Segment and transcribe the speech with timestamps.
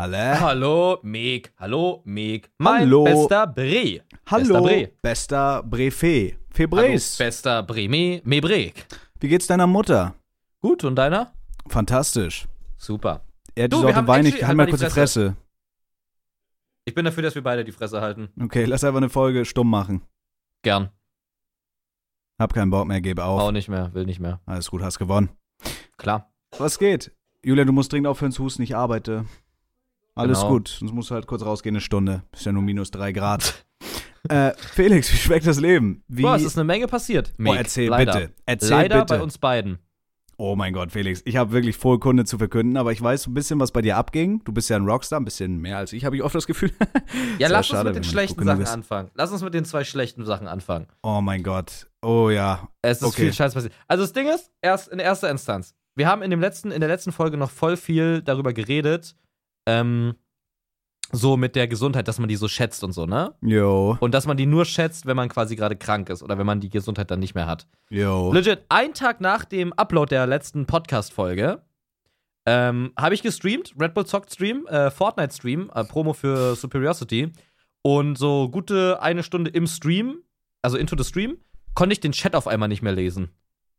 [0.00, 0.40] Halle.
[0.40, 1.52] Hallo, Meg.
[1.58, 2.50] Hallo, Meg.
[2.56, 3.04] Mein Hallo.
[3.04, 4.00] bester Bre.
[4.30, 4.92] Hallo, Bre.
[5.02, 6.30] bester Brefé.
[6.32, 7.18] Hallo, Febres.
[7.18, 8.22] bester Breme.
[8.24, 8.86] Mebreg.
[9.20, 10.14] Wie geht's deiner Mutter?
[10.62, 11.32] Gut, und deiner?
[11.68, 12.48] Fantastisch.
[12.78, 13.26] Super.
[13.54, 14.34] Er hat Du, die Sorte haben Wein actually- nicht.
[14.42, 15.36] Halt halt mal die kurz die Fresse.
[16.86, 18.30] Ich bin dafür, dass wir beide die Fresse halten.
[18.40, 20.00] Okay, lass einfach eine Folge stumm machen.
[20.62, 20.88] Gern.
[22.38, 23.38] Hab keinen Bock mehr, gebe auf.
[23.38, 24.40] Auch nicht mehr, will nicht mehr.
[24.46, 25.28] Alles gut, hast gewonnen.
[25.98, 26.32] Klar.
[26.56, 27.12] Was geht?
[27.44, 29.26] Julia, du musst dringend aufhören zu husten, ich arbeite.
[30.20, 30.50] Alles Genau.
[30.52, 32.22] gut, sonst musst du halt kurz rausgehen, eine Stunde.
[32.32, 33.64] Ist ja nur minus drei Grad.
[34.28, 36.02] äh, Felix, wie schmeckt das Leben?
[36.08, 37.32] Wie, Boah, es ist eine Menge passiert.
[37.36, 37.58] Boah, Meg.
[37.58, 38.12] erzähl Leider.
[38.12, 38.32] bitte.
[38.46, 39.14] Erzähl Leider bitte.
[39.18, 39.78] bei uns beiden.
[40.42, 43.30] Oh mein Gott, Felix, ich habe wirklich voll Kunde zu verkünden, aber ich weiß so
[43.30, 44.42] ein bisschen, was bei dir abging.
[44.44, 46.70] Du bist ja ein Rockstar, ein bisschen mehr als ich, habe ich oft das Gefühl.
[47.38, 49.10] Ja, lass schade, uns mit den schlechten Sachen anfangen.
[49.14, 50.86] Lass uns mit den zwei schlechten Sachen anfangen.
[51.02, 51.88] Oh mein Gott.
[52.00, 52.68] Oh ja.
[52.80, 53.22] Es ist Okay.
[53.24, 53.74] viel Scheiß passiert.
[53.86, 55.74] Also das Ding ist, erst in erster Instanz.
[55.94, 59.16] Wir haben in dem letzten, in der letzten Folge noch voll viel darüber geredet,
[59.70, 60.14] ähm,
[61.12, 63.34] so mit der Gesundheit, dass man die so schätzt und so, ne?
[63.42, 63.96] Yo.
[64.00, 66.60] Und dass man die nur schätzt, wenn man quasi gerade krank ist oder wenn man
[66.60, 67.66] die Gesundheit dann nicht mehr hat.
[67.88, 68.32] Yo.
[68.32, 71.62] Legit, ein Tag nach dem Upload der letzten Podcast-Folge
[72.46, 77.32] ähm, habe ich gestreamt, Red Bull Zockt Stream, äh, Fortnite Stream, äh, Promo für Superiority.
[77.82, 80.22] Und so gute eine Stunde im Stream,
[80.62, 81.38] also into the Stream,
[81.74, 83.30] konnte ich den Chat auf einmal nicht mehr lesen.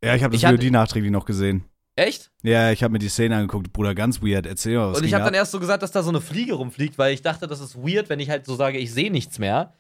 [0.04, 1.66] Ja, ich habe das Ich Video die nachträglich noch gesehen.
[1.96, 2.32] Echt?
[2.42, 3.74] Ja, ich habe mir die Szene angeguckt.
[3.74, 4.46] Bruder, ganz weird.
[4.46, 6.54] Erzähl mal, was und ich habe dann erst so gesagt, dass da so eine Fliege
[6.54, 9.40] rumfliegt, weil ich dachte, das ist weird, wenn ich halt so sage, ich sehe nichts
[9.40, 9.74] mehr.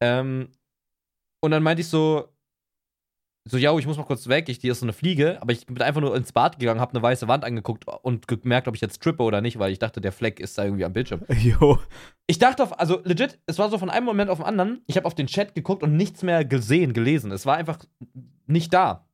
[0.00, 0.48] Ähm,
[1.40, 2.34] und dann meinte ich so,
[3.46, 5.66] so, ja, ich muss mal kurz weg, ich, hier ist so eine Fliege, aber ich
[5.66, 8.80] bin einfach nur ins Bad gegangen, habe eine weiße Wand angeguckt und gemerkt, ob ich
[8.80, 11.20] jetzt trippe oder nicht, weil ich dachte, der Fleck ist da irgendwie am Bildschirm.
[11.42, 11.78] Yo.
[12.26, 14.96] Ich dachte auf, also legit, es war so von einem Moment auf den anderen, ich
[14.96, 17.30] habe auf den Chat geguckt und nichts mehr gesehen, gelesen.
[17.32, 17.78] Es war einfach
[18.46, 19.06] nicht da.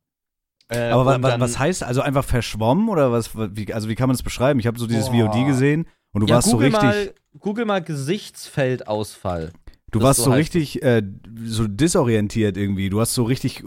[0.71, 3.31] Äh, Aber wa wa was heißt, also einfach verschwommen oder was?
[3.35, 4.59] Wie, also wie kann man das beschreiben?
[4.59, 5.31] Ich habe so dieses Boah.
[5.31, 9.51] VOD gesehen und du ja, warst so Google richtig, Mal, Google mal Gesichtsfeldausfall.
[9.91, 11.01] du das warst so so richtig äh,
[11.45, 12.89] so disorientiert irgendwie.
[12.89, 13.63] Du hast so richtig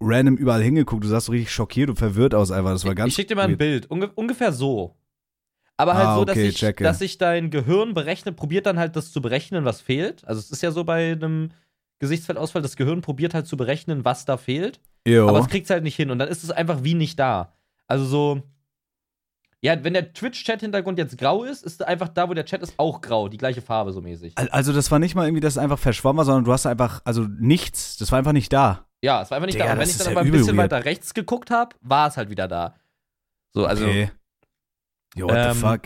[0.00, 1.04] random überall hingeguckt.
[1.04, 2.72] Du sahst so richtig schockiert und verwirrt aus einfach.
[2.72, 3.10] Das war ganz.
[3.10, 3.56] ich schick dir mal ein.
[3.58, 3.90] Bild.
[3.90, 4.96] Unge ungefähr so.
[5.78, 6.84] Aber halt Ah, so, dass, okay, ich, checke.
[6.84, 10.26] dass ich dein Gehirn berechne, probiert dann halt das zu berechnen, was fehlt.
[10.26, 11.50] Also es ist ja so bei einem
[11.98, 14.80] Gesichtsfeldausfall, das Gehirn probiert halt zu berechnen, was da fehlt.
[15.06, 15.28] Yo.
[15.28, 16.10] Aber es kriegt halt nicht hin.
[16.10, 17.54] Und dann ist es einfach wie nicht da.
[17.86, 18.42] Also so.
[19.62, 23.00] Ja, wenn der Twitch-Chat-Hintergrund jetzt grau ist, ist einfach da, wo der Chat ist, auch
[23.00, 23.28] grau.
[23.28, 24.34] Die gleiche Farbe so mäßig.
[24.36, 26.66] Al- Also das war nicht mal irgendwie, dass es einfach verschwommen war, sondern du hast
[26.66, 27.96] einfach, also nichts.
[27.96, 28.86] Das war einfach nicht da.
[29.02, 29.72] Ja, es war einfach nicht Digga, da.
[29.72, 30.70] Und wenn ich dann ja aber ein bisschen weird.
[30.70, 32.74] weiter rechts geguckt habe, war es halt wieder da.
[33.52, 33.86] So, also.
[33.86, 34.10] okay.
[35.14, 35.80] Yo, what Ähm, the fuck?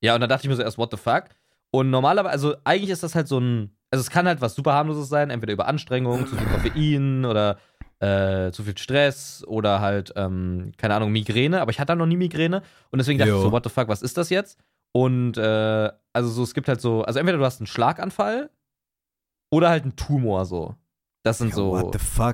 [0.00, 1.24] Ja, und dann dachte ich mir so erst, what the fuck?
[1.72, 4.72] Und normalerweise, also eigentlich ist das halt so ein, also es kann halt was super
[4.72, 7.58] harmloses sein, entweder über Anstrengung, zu viel Koffein oder
[8.00, 12.06] äh, zu viel Stress oder halt, ähm, keine Ahnung, Migräne, aber ich hatte halt noch
[12.06, 13.36] nie Migräne und deswegen dachte Jo.
[13.36, 14.58] ich so, what the fuck, was ist das jetzt?
[14.92, 18.50] Und äh, also so, es gibt halt so, also entweder du hast einen Schlaganfall
[19.50, 20.74] oder halt einen Tumor so.
[21.22, 21.74] Das sind so?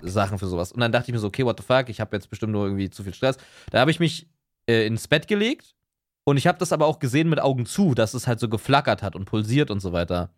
[0.02, 0.70] Sachen für sowas.
[0.70, 2.64] Und dann dachte ich mir so, okay, what the fuck, ich habe jetzt bestimmt nur
[2.64, 3.38] irgendwie zu viel Stress.
[3.70, 4.28] Da habe ich mich
[4.66, 5.74] äh, ins Bett gelegt
[6.24, 9.02] und ich habe das aber auch gesehen mit Augen zu, dass es halt so geflackert
[9.02, 10.30] hat und pulsiert und so weiter.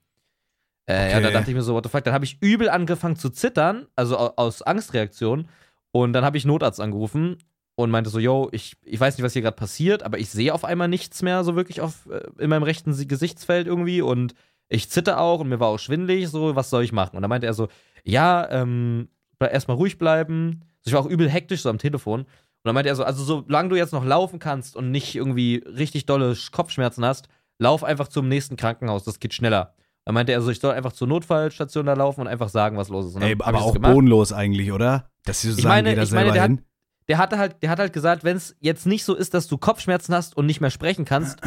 [0.88, 1.34] Äh, Ja, da Okay.
[1.34, 2.04] dachte ich mir so, what the fuck.
[2.04, 5.48] Dann habe ich übel angefangen zu zittern, also au- aus Angstreaktion.
[5.92, 7.38] Und dann habe ich Notarzt angerufen
[7.76, 10.52] und meinte so, yo, ich, ich weiß nicht, was hier gerade passiert, aber ich sehe
[10.52, 14.34] auf einmal nichts mehr so wirklich auf, äh, in meinem rechten Gesichtsfeld irgendwie und
[14.68, 17.16] ich zitter auch und mir war auch schwindelig, so, was soll ich machen?
[17.16, 17.68] Und dann meinte er so,
[18.04, 19.08] ja, ähm,
[19.40, 20.60] erstmal ruhig bleiben.
[20.78, 22.20] Also ich war auch übel hektisch so am Telefon.
[22.22, 22.28] Und
[22.64, 26.06] dann meinte er so, also solange du jetzt noch laufen kannst und nicht irgendwie richtig
[26.06, 27.28] dolle Sch- Kopfschmerzen hast,
[27.58, 29.74] lauf einfach zum nächsten Krankenhaus, das geht schneller.
[30.04, 32.88] Dann meinte er so, ich soll einfach zur Notfallstation da laufen und einfach sagen, was
[32.90, 33.16] los ist.
[33.22, 35.08] Ey, aber auch bodenlos eigentlich, oder?
[35.24, 36.62] Dass sie so Ich sagen, meine- jeder ich meine, selber der hat- hin.
[37.08, 39.56] der hatte halt, der hat halt gesagt, wenn es jetzt nicht so ist, dass du
[39.56, 41.38] Kopfschmerzen hast und nicht mehr sprechen kannst,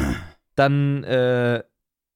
[0.56, 1.62] dann äh,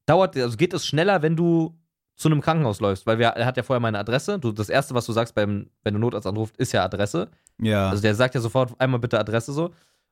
[0.07, 1.79] dauert, also geht es schneller, wenn du
[2.17, 4.39] zu einem Krankenhaus läufst, weil wir, er hat ja vorher meine Adresse.
[4.39, 7.29] Du, das erste, was du sagst, beim, wenn du Notarzt anrufst, ist ja Adresse.
[7.61, 7.89] Ja.
[7.89, 9.71] Also der sagt ja sofort einmal bitte Adresse so.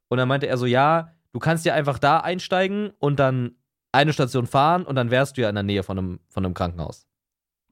[0.08, 3.52] Und dann meinte er so, ja, du kannst ja einfach da einsteigen und dann
[3.92, 6.54] eine Station fahren und dann wärst du ja in der Nähe von einem, von einem
[6.54, 7.06] Krankenhaus.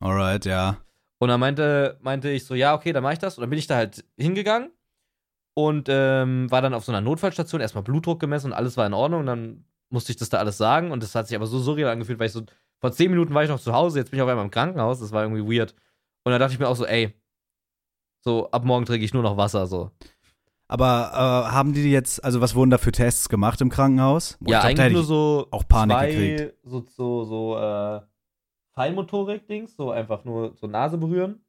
[0.00, 0.78] Alright, ja.
[1.18, 3.36] Und dann meinte, meinte ich so, ja, okay, dann mach ich das.
[3.36, 4.70] Und dann bin ich da halt hingegangen
[5.54, 8.94] und ähm, war dann auf so einer Notfallstation, erstmal Blutdruck gemessen und alles war in
[8.94, 9.20] Ordnung.
[9.20, 10.92] Und dann musste ich das da alles sagen.
[10.92, 12.42] Und das hat sich aber so surreal angefühlt, weil ich so,
[12.80, 15.00] vor zehn Minuten war ich noch zu Hause, jetzt bin ich auf einmal im Krankenhaus.
[15.00, 15.74] Das war irgendwie weird.
[16.24, 17.14] Und dann dachte ich mir auch so, ey,
[18.20, 19.90] so ab morgen trinke ich nur noch Wasser, so.
[20.68, 24.36] Aber äh, haben die jetzt, also was wurden da für Tests gemacht im Krankenhaus?
[24.40, 26.54] Boah, ja, ich glaub, eigentlich nur so auch Panik zwei, gekriegt.
[26.62, 28.00] so, so, so, äh,
[28.74, 31.40] Feinmotorik-Dings, so einfach nur so Nase berühren.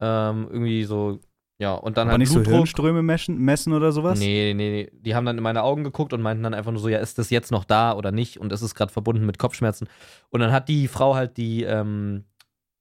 [0.00, 1.20] Ähm, irgendwie so
[1.58, 2.54] Ja, und dann Aber halt nicht so Blutdruck.
[2.54, 4.18] Hirnströme messen, messen oder sowas?
[4.18, 4.90] Nee, nee, nee.
[4.92, 7.18] Die haben dann in meine Augen geguckt und meinten dann einfach nur so, ja, ist
[7.18, 8.38] das jetzt noch da oder nicht?
[8.38, 9.88] Und ist es gerade verbunden mit Kopfschmerzen?
[10.30, 12.24] Und dann hat die Frau halt die, ähm,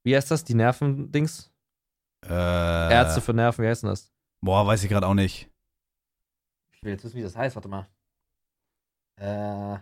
[0.03, 0.43] wie heißt das?
[0.43, 1.51] Die Nervendings?
[2.25, 4.14] Äh, Ärzte für Nerven, wie heißt denn das?
[4.45, 5.49] Boah, weiß ich gerade auch nicht.
[6.71, 7.87] Ich will jetzt wissen, wie das heißt, warte mal.
[9.15, 9.79] Äh.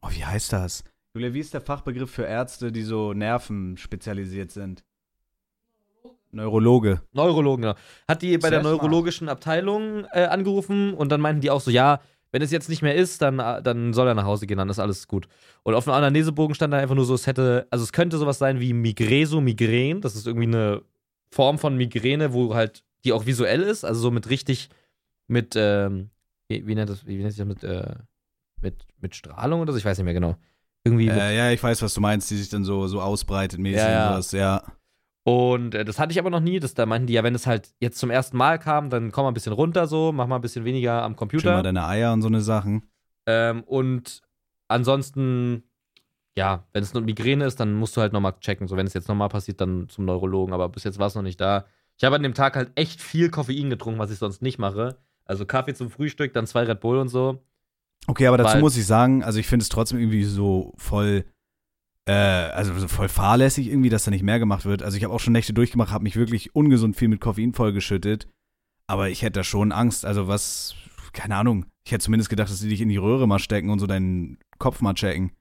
[0.00, 0.82] Oh, wie heißt das?
[1.12, 4.82] Julia, wie ist der Fachbegriff für Ärzte, die so Nerven spezialisiert sind?
[6.32, 7.02] Neurologe.
[7.12, 7.74] Neurologen, genau.
[8.08, 8.76] Hat die bei Sehr der smart.
[8.76, 12.00] neurologischen Abteilung äh, angerufen und dann meinten die auch so, ja,
[12.32, 14.70] wenn es jetzt nicht mehr ist, dann, äh, dann soll er nach Hause gehen, dann
[14.70, 15.28] ist alles gut.
[15.64, 18.38] Und auf einem Anamnesebogen stand da einfach nur so, es hätte, also es könnte sowas
[18.38, 20.80] sein wie Migreso, Migräne, das ist irgendwie eine
[21.30, 24.68] Form von Migräne, wo halt, die auch visuell ist, also so mit richtig,
[25.26, 26.10] mit, ähm,
[26.48, 27.94] wie, wie nennt das, wie nennt sich das mit, äh,
[28.60, 30.36] mit, mit Strahlung oder so, ich weiß nicht mehr genau.
[30.84, 33.78] Irgendwie Äh, ja, ich weiß, was du meinst, die sich dann so, so ausbreitet mäßig
[33.78, 34.06] Ja, ja.
[34.08, 34.62] und sowas, ja.
[35.26, 36.60] Und äh, das hatte ich aber noch nie.
[36.60, 39.24] Das, da meinten die ja, wenn es halt jetzt zum ersten Mal kam, dann komm
[39.24, 41.52] mal ein bisschen runter so, mach mal ein bisschen weniger am Computer.
[41.52, 42.82] mal deine Eier und so eine Sachen.
[43.26, 44.20] Ähm, und
[44.68, 45.62] ansonsten,
[46.36, 48.68] ja, wenn es nur Migräne ist, dann musst du halt nochmal checken.
[48.68, 50.52] So, wenn es jetzt nochmal passiert, dann zum Neurologen.
[50.52, 51.64] Aber bis jetzt war es noch nicht da.
[51.96, 54.98] Ich habe an dem Tag halt echt viel Koffein getrunken, was ich sonst nicht mache.
[55.24, 57.42] Also Kaffee zum Frühstück, dann zwei Red Bull und so.
[58.06, 61.24] Okay, aber dazu Weil- muss ich sagen, also ich finde es trotzdem irgendwie so voll,
[62.06, 64.82] äh, also so voll fahrlässig irgendwie, dass da nicht mehr gemacht wird.
[64.82, 68.28] Also ich habe auch schon Nächte durchgemacht, habe mich wirklich ungesund viel mit Koffein vollgeschüttet.
[68.86, 70.74] Aber ich hätte da schon Angst, also was,
[71.14, 71.64] keine Ahnung.
[71.86, 74.38] Ich hätte zumindest gedacht, dass sie dich in die Röhre mal stecken und so deinen
[74.58, 75.32] Kopf mal checken.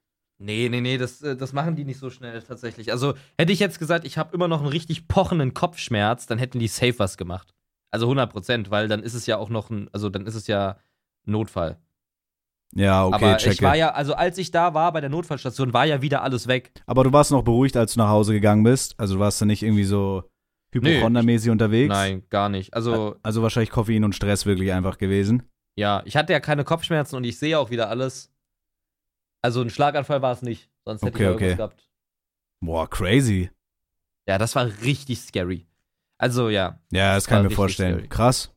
[0.44, 2.92] Nee, nee, nee, das, äh, das machen die nicht so schnell tatsächlich.
[2.92, 6.60] Also hätte ich jetzt gesagt, ich habe immer noch einen richtig pochenden Kopfschmerz, dann hätten
[6.60, 7.54] die safe was gemacht.
[7.92, 10.48] Also 100 Prozent, weil dann ist es ja auch noch ein, also dann ist es
[10.48, 10.78] ja
[11.26, 11.78] Notfall.
[12.76, 13.54] Ja, okay, Aber checke.
[13.54, 16.48] ich war ja, also als ich da war bei der Notfallstation, war ja wieder alles
[16.48, 16.72] weg.
[16.88, 18.96] aber du warst noch beruhigt, als du nach Hause gegangen bist.
[19.00, 20.24] Also du warst da nicht irgendwie so
[20.74, 21.90] hypochondermäßig unterwegs.
[21.94, 22.74] Nein, gar nicht.
[22.74, 25.44] Also Also wahrscheinlich Koffein und Stress wirklich einfach gewesen.
[25.78, 28.33] ja, ich hatte ja keine Kopfschmerzen und ich sehe auch wieder alles.
[29.44, 31.58] Also ein Schlaganfall war es nicht, sonst hätte Okay, ich ja irgendwas okay.
[31.58, 31.90] gehabt.
[32.62, 33.52] Boah, crazy.
[34.28, 35.68] Ja, das war richtig scary.
[36.18, 37.96] Also ja, Ja, das Das kann ich mir vorstellen.
[37.96, 38.08] scary.
[38.08, 38.56] Krass.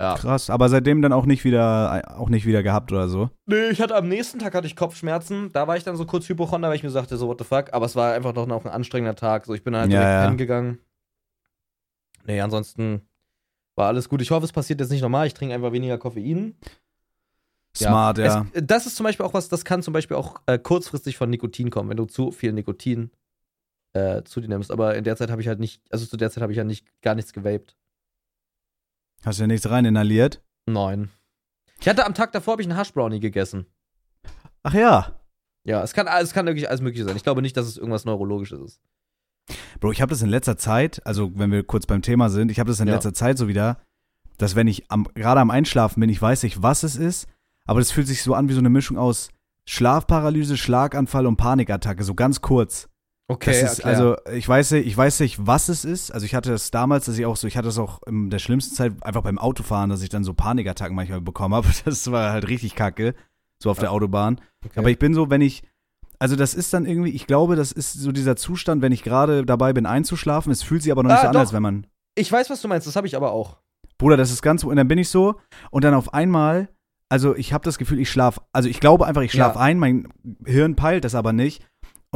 [0.00, 0.14] ja.
[0.16, 3.30] Krass, aber seitdem dann auch nicht wieder, auch nicht wieder gehabt oder so.
[3.46, 5.52] Nee, ich hatte am nächsten Tag hatte ich Kopfschmerzen.
[5.52, 7.72] Da war ich dann so kurz Hypochonder, weil ich mir sagte, so, what the fuck.
[7.72, 9.46] Aber es war einfach noch, noch ein anstrengender Tag.
[9.46, 10.28] So, ich bin dann halt Ja, direkt ja.
[10.28, 10.78] hingegangen.
[12.24, 13.08] Nee, ansonsten
[13.76, 14.20] war alles gut.
[14.22, 15.28] Ich hoffe, es passiert jetzt nicht nochmal.
[15.28, 16.56] Ich trinke einfach weniger Koffein.
[17.78, 18.46] Smart, ja.
[18.52, 21.30] Es, das ist zum Beispiel auch was, das kann zum Beispiel auch äh, kurzfristig von
[21.30, 23.10] Nikotin kommen, wenn du zu viel Nikotin
[23.92, 24.70] äh, zu dir nimmst.
[24.70, 26.64] Aber in der Zeit habe ich halt nicht, also zu der Zeit habe ich ja
[26.64, 27.76] nicht, gar nichts gewaped.
[29.24, 30.42] Hast du ja nichts rein inhaliert?
[30.66, 31.10] Nein.
[31.80, 33.66] Ich hatte am Tag davor habe ich einen Hash-Brownie gegessen.
[34.62, 35.20] Ach ja.
[35.64, 37.16] Ja, es kann, es kann wirklich alles Mögliche sein.
[37.16, 38.80] Ich glaube nicht, dass es irgendwas Neurologisches ist.
[39.80, 42.58] Bro, ich habe das in letzter Zeit, also wenn wir kurz beim Thema sind, ich
[42.58, 42.94] habe das in Ja.
[42.94, 43.80] letzter Zeit so wieder,
[44.38, 47.28] dass wenn ich am, gerade am Einschlafen bin, ich weiß nicht, was es ist,
[47.66, 49.28] aber das fühlt sich so an wie so eine Mischung aus
[49.68, 52.88] Schlafparalyse, Schlaganfall und Panikattacke, so ganz kurz.
[53.28, 56.12] Okay, ist, also ich weiß, nicht- ich weiß nicht, was es ist.
[56.12, 58.38] Also ich hatte das damals, dass ich auch so, ich hatte das auch in der
[58.38, 61.66] schlimmsten Zeit einfach beim Autofahren, dass ich dann so Panikattacken manchmal bekommen habe.
[61.84, 63.14] Das war halt richtig kacke,
[63.60, 64.40] so auf der Autobahn.
[64.64, 64.78] okay.
[64.78, 65.64] Aber ich bin so, wenn ich,
[66.20, 69.44] also das ist dann irgendwie, ich glaube, das ist so dieser Zustand, wenn ich gerade
[69.44, 70.52] dabei bin einzuschlafen.
[70.52, 71.40] Es fühlt sich aber noch nicht Ah, so an, doch.
[71.40, 73.56] als wenn man, Ich weiß, was du meinst, das habe ich aber auch.
[73.98, 75.40] Bruder, das ist ganz, und dann bin ich so
[75.72, 76.68] und dann auf einmal,
[77.08, 79.64] also ich habe das Gefühl, ich schlafe, also ich glaube einfach, ich schlafe Ja.
[79.64, 80.08] ein, mein
[80.44, 81.62] Hirn peilt das aber nicht.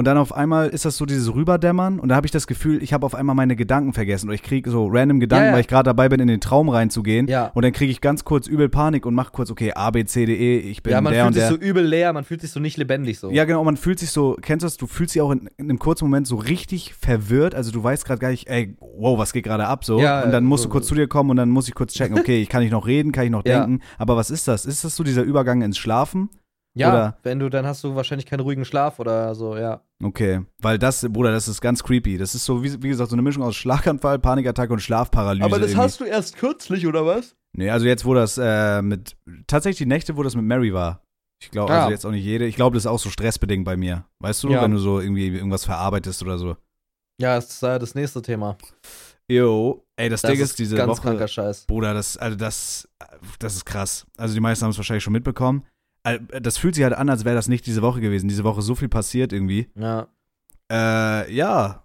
[0.01, 2.83] Und dann auf einmal ist das so dieses Rüberdämmern und da habe ich das Gefühl,
[2.83, 5.53] ich habe auf einmal meine Gedanken vergessen oder ich kriege so random Gedanken, Ja, ja.
[5.53, 7.29] weil ich gerade dabei bin, in den Traum reinzugehen.
[7.29, 7.51] Ja.
[7.53, 10.25] Und dann kriege ich ganz kurz übel Panik und mache kurz, okay, A, B, C,
[10.25, 11.51] D, E, ich bin Ja, man der fühlt und sich der.
[11.51, 13.31] so übel leer, man fühlt sich so nicht lebendig so.
[13.31, 15.67] Ja, genau, man fühlt sich so, kennst du das, du fühlst dich auch in, in
[15.69, 19.35] einem kurzen Moment so richtig verwirrt, also du weißt gerade gar nicht, ey, wow, was
[19.35, 20.01] geht gerade ab, so.
[20.01, 21.93] Ja, und dann musst so- du kurz zu dir kommen und dann muss ich kurz
[21.93, 23.59] checken, okay, ich kann ich noch reden, kann ich noch Ja.
[23.67, 24.65] denken, aber was ist das?
[24.65, 26.31] Ist das so dieser Übergang ins Schlafen?
[26.75, 29.83] Ja, Oder- wenn du, dann hast du wahrscheinlich keinen ruhigen Schlaf oder so, ja.
[30.03, 32.17] Okay, weil das, Bruder, das ist ganz creepy.
[32.17, 35.49] Das ist so, wie, wie gesagt, so eine Mischung aus Schlaganfall, Panikattacke und Schlafparalyse.
[35.49, 35.99] irgendwie.
[35.99, 37.35] du erst kürzlich, oder was?
[37.53, 39.17] Nee, also jetzt, wo das äh, mit,
[39.49, 41.03] tatsächlich die Nächte, wo das mit Mary war.
[41.43, 41.79] Ich glaube, Ah.
[41.81, 42.45] also jetzt auch nicht jede.
[42.47, 44.05] Ich glaube, das ist auch so stressbedingt bei mir.
[44.21, 44.63] Weißt du, Ja.
[44.63, 46.57] wenn du so irgendwie irgendwas verarbeitest oder so.
[47.21, 48.57] Ja, das ist äh, das nächste Thema.
[49.29, 51.03] Jo, ey, das, Das Ding ist ist diese ganz Woche.
[51.03, 51.67] kranker Scheiß.
[51.67, 52.89] Bruder, das, also das,
[53.39, 54.07] das ist krass.
[54.17, 55.65] Also die meisten haben es wahrscheinlich schon mitbekommen.
[56.03, 58.29] Das fühlt sich halt an, als wäre das nicht diese Woche gewesen.
[58.29, 59.71] Diese Woche so viel passiert irgendwie.
[59.75, 60.09] Ja.
[60.71, 61.85] Äh, ja.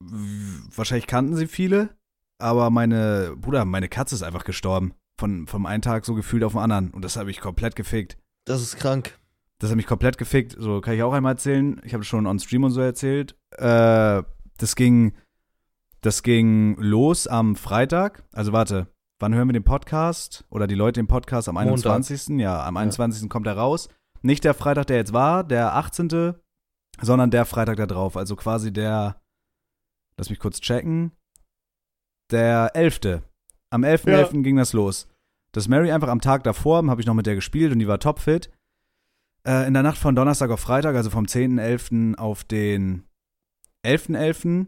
[0.00, 1.96] Wahrscheinlich kannten sie viele,
[2.40, 4.94] aber meine, Bruder, meine Katze ist einfach gestorben.
[5.18, 6.90] Von, vom einen Tag so gefühlt auf den anderen.
[6.92, 8.16] Und das habe ich komplett gefickt.
[8.44, 9.18] Das ist krank.
[9.58, 10.54] Das hat mich komplett gefickt.
[10.56, 11.80] So kann ich auch einmal erzählen.
[11.84, 13.36] Ich habe schon on Stream und so erzählt.
[13.56, 14.22] Äh,
[14.58, 15.14] das ging.
[16.00, 18.22] Das ging los am Freitag.
[18.30, 18.86] Also warte,
[19.18, 20.44] wann hören wir den Podcast?
[20.50, 21.92] Oder die Leute den Podcast am Montag.
[21.92, 22.38] 21.
[22.38, 23.28] Ja, am 21.
[23.28, 23.88] kommt er raus.
[24.22, 26.34] Nicht der Freitag, der jetzt war, der 18.,
[27.00, 28.16] sondern der Freitag da drauf.
[28.16, 29.20] Also quasi der,
[30.16, 31.12] lass mich kurz checken,
[32.30, 33.22] der 11.
[33.70, 34.42] Am 11.11.
[34.42, 35.08] ging das los.
[35.52, 38.00] Das Mary einfach am Tag davor, habe ich noch mit der gespielt und die war
[38.00, 38.50] topfit.
[39.46, 42.16] Äh, in der Nacht von Donnerstag auf Freitag, also vom 10.11.
[42.16, 43.04] auf den
[43.84, 44.66] 11.11.,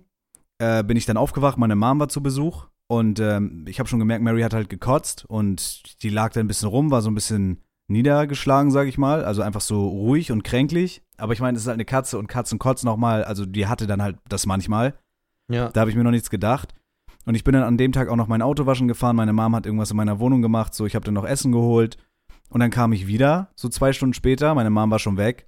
[0.59, 4.01] äh, bin ich dann aufgewacht, meine Mom war zu Besuch und ähm, ich habe schon
[4.01, 7.15] gemerkt, Mary hat halt gekotzt und die lag da ein bisschen rum, war so ein
[7.15, 11.01] bisschen niedergeschlagen, sag ich mal, also einfach so ruhig und kränklich.
[11.17, 13.87] Aber ich meine, es ist halt eine Katze und Katzen kotzen nochmal, also die hatte
[13.87, 14.99] dann halt das manchmal.
[15.49, 15.69] Ja.
[15.69, 16.75] Da habe ich mir noch nichts gedacht.
[17.27, 19.15] Und ich bin dann an dem Tag auch noch mein Auto waschen gefahren.
[19.15, 20.75] Meine Mom hat irgendwas in meiner Wohnung gemacht.
[20.75, 21.97] So, ich habe dann noch Essen geholt.
[22.49, 24.53] Und dann kam ich wieder, so zwei Stunden später.
[24.57, 25.47] Meine Mom war schon weg.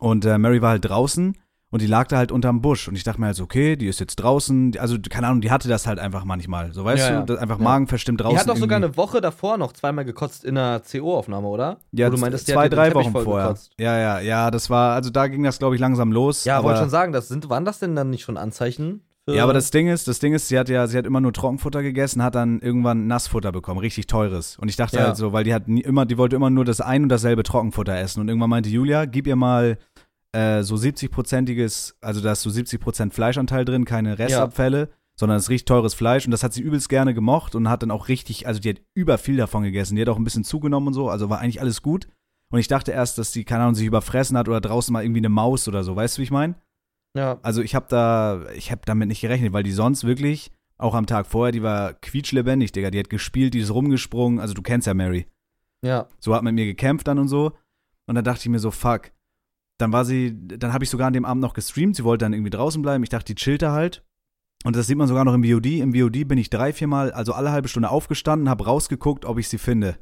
[0.00, 1.36] Und äh, Mary war halt draußen
[1.76, 2.88] und die lag da halt unterm Busch.
[2.88, 4.72] Und ich dachte mir halt so, okay, die ist jetzt draußen.
[4.78, 6.72] Also, keine Ahnung, die hatte das halt einfach manchmal.
[6.72, 7.40] So, weißt Ja, du, ja.
[7.40, 8.34] einfach magenverstimmt draußen.
[8.34, 11.78] Die hat doch sogar eine Woche davor noch zweimal gekotzt in einer CO-Aufnahme, oder?
[11.92, 13.48] ja, Wo du meintest, zwei, drei Wochen vorher.
[13.48, 13.72] gekotzt.
[13.78, 16.44] Ja, ja, ja, das war, also da ging das, glaube ich, langsam los.
[16.44, 19.02] Ja, wollte schon sagen, das sind, waren das denn dann nicht schon Anzeichen?
[19.28, 21.32] Ja, aber das Ding ist, das Ding ist, sie hat ja, sie hat immer nur
[21.32, 24.56] Trockenfutter gegessen, hat dann irgendwann Nassfutter bekommen, richtig teures.
[24.56, 25.06] Und ich dachte Ja.
[25.06, 27.42] halt so, weil die hat nie, immer, die wollte immer nur das ein und dasselbe
[27.42, 28.20] Trockenfutter essen.
[28.20, 29.78] Und irgendwann meinte Julia, gib ihr mal
[30.36, 35.64] äh, so 70-prozentiges, also da ist so 70% Fleischanteil drin, keine Restabfälle, sondern es richtig
[35.64, 36.26] teures Fleisch.
[36.26, 38.82] Und das hat sie übelst gerne gemocht und hat dann auch richtig, also die hat
[38.94, 39.96] über viel davon gegessen.
[39.96, 42.06] Die hat auch ein bisschen zugenommen und so, also war eigentlich alles gut.
[42.50, 45.20] Und ich dachte erst, dass die, keine Ahnung, sich überfressen hat oder draußen mal irgendwie
[45.20, 46.54] eine Maus oder so, weißt du, wie ich meine?
[47.16, 47.38] ja.
[47.42, 51.06] Also ich habe da, ich habe damit nicht gerechnet, weil die sonst wirklich, auch am
[51.06, 52.90] Tag vorher, die war quietschlebendig, Digga.
[52.90, 54.38] Die hat gespielt, die ist rumgesprungen.
[54.38, 55.26] Also du kennst ja Mary.
[55.82, 56.06] ja.
[56.20, 57.52] So hat mit mir gekämpft dann und so.
[58.06, 59.10] Und dann dachte ich mir so, fuck.
[59.78, 61.96] Dann war sie, dann habe ich sogar an dem Abend noch gestreamt.
[61.96, 63.02] Sie wollte dann irgendwie draußen bleiben.
[63.04, 64.02] Ich dachte, die chillt da halt.
[64.64, 65.66] Und das sieht man sogar noch im VOD.
[65.80, 69.48] Im VOD bin ich drei, viermal, also alle halbe Stunde aufgestanden, habe rausgeguckt, ob ich
[69.48, 69.98] sie finde.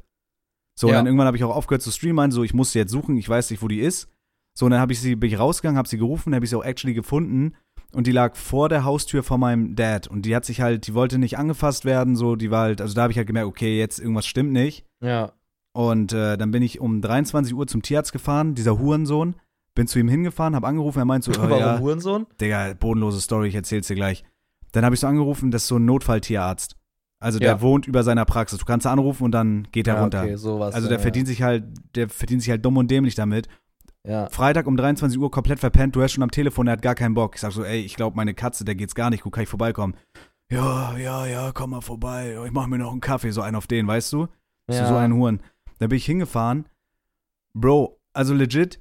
[0.77, 0.99] So, und Ja.
[0.99, 3.29] dann irgendwann habe ich auch aufgehört zu streamen, so, ich muss sie jetzt suchen, ich
[3.29, 4.09] weiß nicht, wo die ist.
[4.57, 6.55] So, und dann habe ich sie, bin ich rausgegangen, habe sie gerufen, habe ich sie
[6.57, 7.53] auch actually gefunden.
[7.93, 10.07] Und die lag vor der Haustür von meinem Dad.
[10.07, 12.93] Und die hat sich halt, die wollte nicht angefasst werden, so, die war halt, also
[12.93, 14.85] da habe ich halt gemerkt, okay, jetzt irgendwas stimmt nicht.
[15.01, 15.33] Ja.
[15.73, 19.35] Und äh, dann bin ich um 23 Uhr zum Tierarzt gefahren, dieser Hurensohn.
[19.75, 22.25] Bin zu ihm hingefahren, habe angerufen, er meint so, äh, Warum ja, Hurensohn?
[22.41, 24.23] Digga, bodenlose Story, ich erzähl's dir gleich.
[24.71, 26.75] Dann habe ich so angerufen, das ist so ein Notfalltierarzt.
[27.19, 27.61] Also der Ja.
[27.61, 28.59] wohnt über seiner Praxis.
[28.59, 30.21] Du kannst anrufen und dann geht er Ja, runter.
[30.23, 30.75] okay, sowas.
[30.75, 31.63] also der ja, verdient sich halt,
[31.95, 33.47] der verdient sich halt dumm und dämlich damit.
[34.29, 37.15] Freitag um 23 Uhr komplett verpennt, du hörst schon am Telefon, er hat gar keinen
[37.15, 37.33] Bock.
[37.35, 39.49] Ich sag so, ey, ich glaube, meine Katze, der geht's gar nicht gut, kann ich
[39.49, 39.95] vorbeikommen?
[40.51, 42.37] Ja, ja, ja, komm mal vorbei.
[42.45, 44.27] Ich mach mir noch einen Kaffee, so einen auf den, weißt du?
[44.69, 44.75] ja.
[44.83, 45.39] So, so ein Huren.
[45.79, 46.67] Da bin ich hingefahren.
[47.55, 48.79] Bro, also legit,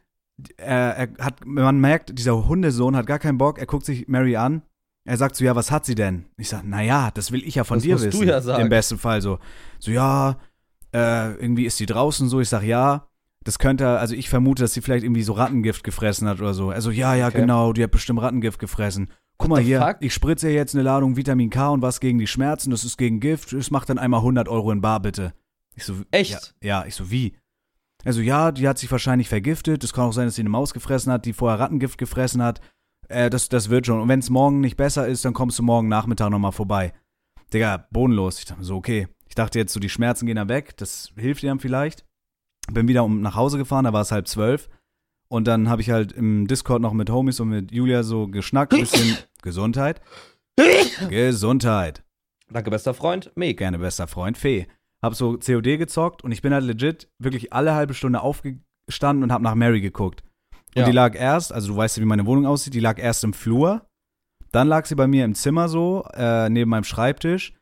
[0.57, 4.37] er, er hat, man merkt, dieser Hundesohn hat gar keinen Bock, er guckt sich Mary
[4.37, 4.63] an.
[5.07, 6.25] Er sagt so, ja, was hat sie denn?
[6.39, 8.29] Ich sag, naja, das will ich ja von Das dir musst du wissen.
[8.29, 8.63] ja sagen.
[8.63, 9.39] Im besten Fall so.
[9.79, 10.39] So, ja,
[10.95, 12.41] äh, irgendwie ist sie draußen so.
[12.41, 13.07] Ich sag, ja,
[13.45, 16.71] das könnte, also ich vermute, dass sie vielleicht irgendwie so Rattengift gefressen hat oder so.
[16.71, 17.41] Also, ja, ja, Okay.
[17.43, 19.09] genau, die hat bestimmt Rattengift gefressen.
[19.37, 19.97] Guck What mal hier, fuck?
[20.01, 22.97] ich spritze ihr jetzt eine Ladung Vitamin K und was gegen die Schmerzen, das ist
[22.97, 25.35] gegen Gift, das macht dann einmal 100 Euro in Bar, bitte.
[25.75, 26.55] Ich so, Echt?
[26.63, 27.35] Ja, ja, ich so, wie?
[28.05, 29.83] Also, ja, die hat sich wahrscheinlich vergiftet.
[29.85, 32.61] Es kann auch sein, dass sie eine Maus gefressen hat, die vorher Rattengift gefressen hat.
[33.09, 34.01] Äh, das, das wird schon.
[34.01, 36.93] Und wenn es morgen nicht besser ist, dann kommst du morgen Nachmittag nochmal vorbei.
[37.53, 38.39] Digga, bodenlos.
[38.39, 39.09] Ich dachte so, okay.
[39.29, 40.77] Ich dachte jetzt so, die Schmerzen gehen dann weg.
[40.77, 42.05] Das hilft dir dann vielleicht.
[42.73, 44.69] Bin wieder um nach Hause gefahren, da war es halb zwölf.
[45.29, 48.71] Und dann habe ich halt im Discord noch mit Homies und mit Julia so geschnackt.
[48.71, 50.01] Bisschen Gesundheit.
[51.09, 52.05] Gesundheit.
[52.49, 53.33] Danke, bester Freund.
[53.35, 53.59] Meg.
[53.59, 54.67] Gerne bester Freund Fee.
[55.05, 59.33] Hab so COD gezockt und ich bin halt legit wirklich alle halbe Stunde aufgestanden und
[59.33, 60.23] hab nach Mary geguckt.
[60.75, 60.85] Und Ja.
[60.87, 63.33] die lag erst, also du weißt ja, wie meine Wohnung aussieht, die lag erst im
[63.33, 63.87] Flur.
[64.51, 67.53] Dann lag sie bei mir im Zimmer so, äh, neben meinem Schreibtisch.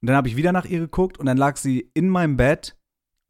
[0.00, 2.76] Und dann habe ich wieder nach ihr geguckt und dann lag sie in meinem Bett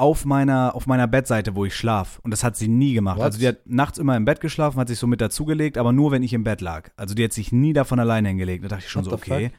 [0.00, 2.20] auf meiner, auf meiner Bettseite, wo ich schlaf.
[2.22, 3.18] Und das hat sie nie gemacht.
[3.18, 3.24] What?
[3.24, 6.12] Also die hat nachts immer im Bett geschlafen, hat sich so mit dazugelegt, aber nur
[6.12, 6.90] wenn ich im Bett lag.
[6.96, 8.64] Also die hat sich nie davon alleine hingelegt.
[8.64, 9.50] Da dachte ich schon What so, okay.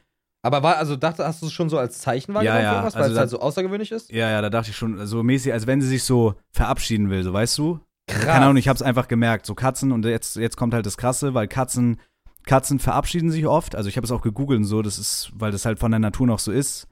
[0.41, 2.95] Aber war, also dachte, hast du es schon so als Zeichen wahrgenommen, ja, für irgendwas,
[2.95, 4.09] weil also es da- halt so außergewöhnlich ist?
[4.11, 7.23] Ja, ja, da dachte ich schon so mäßig, als wenn sie sich so verabschieden will,
[7.23, 7.79] so weißt du?
[8.07, 8.25] Krass.
[8.25, 9.45] Keine Ahnung, ich hab's einfach gemerkt.
[9.45, 11.99] So Katzen und jetzt, jetzt kommt halt das Krasse, weil Katzen,
[12.45, 13.75] Katzen verabschieden sich oft.
[13.75, 15.99] Also ich habe es auch gegoogelt und so, das ist, weil das halt von der
[15.99, 16.87] Natur noch so ist.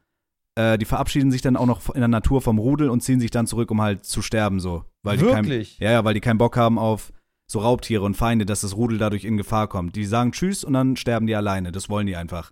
[0.56, 3.32] Äh, die verabschieden sich dann auch noch in der Natur vom Rudel und ziehen sich
[3.32, 4.84] dann zurück, um halt zu sterben, so.
[5.04, 5.78] Weil Wirklich?
[5.80, 7.14] kein, ja, ja, weil die keinen Bock haben auf
[7.48, 9.96] so Raubtiere und Feinde, dass das Rudel dadurch in Gefahr kommt.
[9.96, 11.72] Die sagen Tschüss und dann sterben die alleine.
[11.72, 12.52] Das wollen die einfach.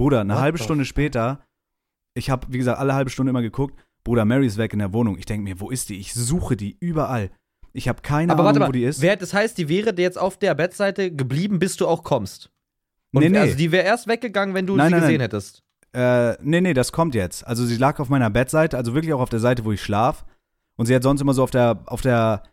[0.00, 1.40] Bruder, eine What halbe Stunde später,
[2.14, 4.94] ich habe, wie gesagt, alle halbe Stunde immer geguckt, Bruder, Mary ist weg in der
[4.94, 5.18] Wohnung.
[5.18, 5.98] Ich denke mir, wo ist die?
[6.00, 7.30] Ich suche die überall.
[7.74, 9.02] Ich habe keine Aber Ahnung, warte mal, wo die ist.
[9.02, 12.50] wer, das heißt, die wäre jetzt auf der Bettseite geblieben, bis du auch kommst.
[13.12, 13.38] Und Nee, nee.
[13.38, 15.20] Also die wäre erst weggegangen, wenn du Nein, sie nein, gesehen nein.
[15.20, 15.62] hättest.
[15.92, 17.46] Äh, nee, nee, das kommt jetzt.
[17.46, 20.24] Also sie lag auf meiner Bettseite, also wirklich auch auf der Seite, wo ich schlaf.
[20.76, 22.44] Und sie hat sonst immer so auf der, auf der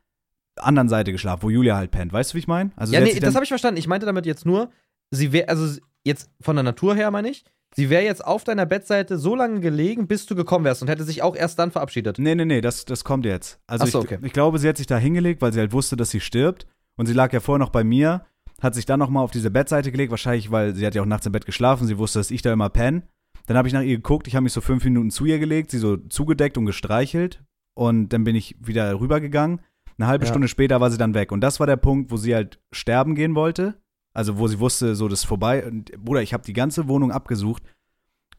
[0.57, 2.11] anderen Seite geschlafen, wo Julia halt pennt.
[2.11, 2.71] Weißt du, wie ich meine?
[2.75, 3.79] Also ja, nee, das habe ich verstanden.
[3.79, 4.69] Ich meinte damit jetzt nur,
[5.11, 7.45] sie wäre, also jetzt von der Natur her meine ich,
[7.75, 11.03] sie wäre jetzt auf deiner Bettseite so lange gelegen, bis du gekommen wärst und hätte
[11.03, 12.17] sich auch erst dann verabschiedet.
[12.19, 13.59] Nee, nee, nee, das, das kommt jetzt.
[13.67, 14.19] Also Ach so, ich, okay.
[14.23, 16.65] ich glaube, sie hat sich da hingelegt, weil sie halt wusste, dass sie stirbt.
[16.95, 18.25] Und sie lag ja vorher noch bei mir,
[18.59, 21.27] hat sich dann nochmal auf diese Bettseite gelegt, wahrscheinlich, weil sie hat ja auch nachts
[21.27, 23.03] im Bett geschlafen, sie wusste, dass ich da immer penne.
[23.45, 25.69] Dann habe ich nach ihr geguckt, ich habe mich so fünf Minuten zu ihr gelegt,
[25.71, 27.43] sie so zugedeckt und gestreichelt.
[27.75, 29.61] Und dann bin ich wieder rübergegangen.
[29.97, 30.29] Eine halbe Ja.
[30.29, 31.31] Stunde später war sie dann weg.
[31.31, 33.75] Und das war der Punkt, wo sie halt sterben gehen wollte.
[34.17, 35.63] Also wo sie wusste, so das ist vorbei.
[35.65, 37.61] Und Bruder, ich habe die ganze Wohnung abgesucht.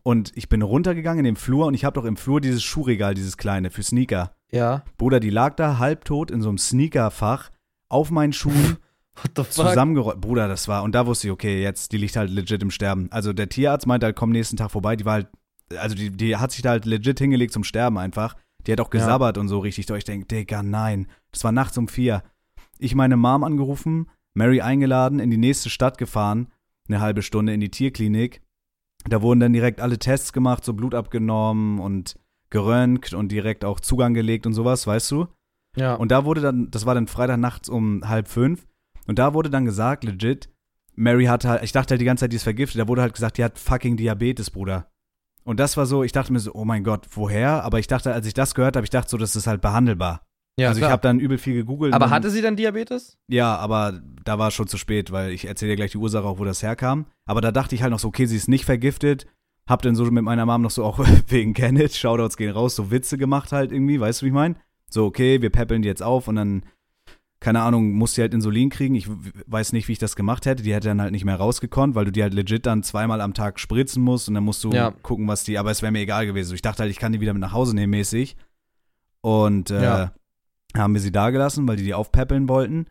[0.03, 3.15] Und ich bin runtergegangen in den Flur und ich habe doch im Flur dieses Schuhregal,
[3.15, 4.33] dieses kleine, für Sneaker.
[4.51, 4.83] Ja.
[4.97, 7.51] Bruder, die lag da halbtot in so einem Sneakerfach
[7.89, 8.79] auf meinen Schuhen
[9.23, 9.53] What the fuck?
[9.53, 10.21] zusammengerollt.
[10.21, 13.09] Bruder, das war, und da wusste ich, okay, jetzt, die liegt halt legit im Sterben.
[13.13, 14.97] Also der Tierarzt meinte halt, komm nächsten Tag vorbei.
[14.97, 15.29] Die war halt,
[15.77, 18.35] also die, die hat sich da halt legit hingelegt zum Sterben einfach.
[18.67, 18.99] Die hat auch Ja.
[19.01, 19.89] gesabbert und so richtig.
[19.91, 21.07] Ich denke, Digga, nein.
[21.33, 22.23] Das war nachts um vier.
[22.79, 24.09] Ich meine Mom angerufen,
[24.39, 26.47] Mary eingeladen, in die nächste Stadt gefahren,
[26.89, 28.41] eine halbe Stunde in die Tierklinik.
[29.09, 32.17] Da wurden dann direkt alle Tests gemacht, so Blut abgenommen und
[32.51, 35.27] geröntgt und direkt auch Zugang gelegt und sowas, weißt du?
[35.77, 35.95] Ja.
[35.95, 38.67] Und da wurde dann, das war dann Freitag nachts um halb fünf.
[39.07, 40.49] Und da wurde dann gesagt, legit,
[40.95, 42.81] Mary hat halt, ich dachte halt die ganze Zeit, die ist vergiftet.
[42.81, 44.89] Da wurde halt gesagt, die hat fucking Diabetes, Bruder.
[45.45, 47.65] Und das war so, ich dachte mir so, oh mein Gott, woher?
[47.65, 50.28] Aber ich dachte, als ich das gehört habe, ich dachte so, das ist halt behandelbar.
[50.59, 50.91] Ja, also ich klar.
[50.93, 51.95] habe dann übel viel gegoogelt.
[51.95, 53.17] Aber hatte sie dann Diabetes?
[53.29, 56.25] Ja, aber da war es schon zu spät, weil ich erzähle dir gleich die Ursache
[56.25, 57.07] auch, wo das herkam.
[57.27, 59.27] Aber da dachte ich halt noch so, okay, sie ist nicht vergiftet.
[59.69, 60.99] Hab dann so mit meiner Mom noch so auch
[61.29, 64.57] wegen Kenneth, Shoutouts gehen raus, so Witze gemacht halt irgendwie, weißt du, wie ich meine?
[64.91, 66.63] So, okay, wir peppeln die jetzt auf und dann,
[67.41, 68.95] keine Ahnung, muss sie halt Insulin kriegen.
[68.95, 69.07] Ich
[69.47, 70.63] weiß nicht, wie ich das gemacht hätte.
[70.63, 73.35] Die hätte dann halt nicht mehr rausgekonnt, weil du die halt legit dann zweimal am
[73.35, 74.91] Tag spritzen musst und dann musst du Ja.
[75.03, 76.55] gucken, was die, aber es wäre mir egal gewesen.
[76.55, 78.37] Ich dachte halt, ich kann die wieder mit nach Hause nehmen mäßig.
[79.21, 80.13] Und äh, Ja.
[80.79, 82.87] Haben wir sie da gelassen, weil die die aufpäppeln wollten.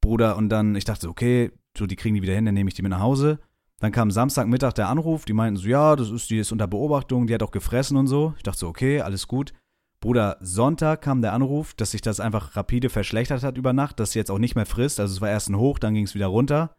[0.00, 2.68] Bruder, und dann, ich dachte, so, okay, so, die kriegen die wieder hin, dann nehme
[2.68, 3.38] ich die mit nach Hause.
[3.78, 7.26] Dann kam Samstagmittag der Anruf, die meinten so, ja, das ist, die ist unter Beobachtung,
[7.26, 8.34] die hat auch gefressen und so.
[8.36, 9.52] Ich dachte so, okay, alles gut.
[10.00, 14.12] Bruder, Sonntag kam der Anruf, dass sich das einfach rapide verschlechtert hat über Nacht, dass
[14.12, 14.98] sie jetzt auch nicht mehr frisst.
[15.00, 16.74] Also es war erst ein Hoch, dann ging es wieder runter.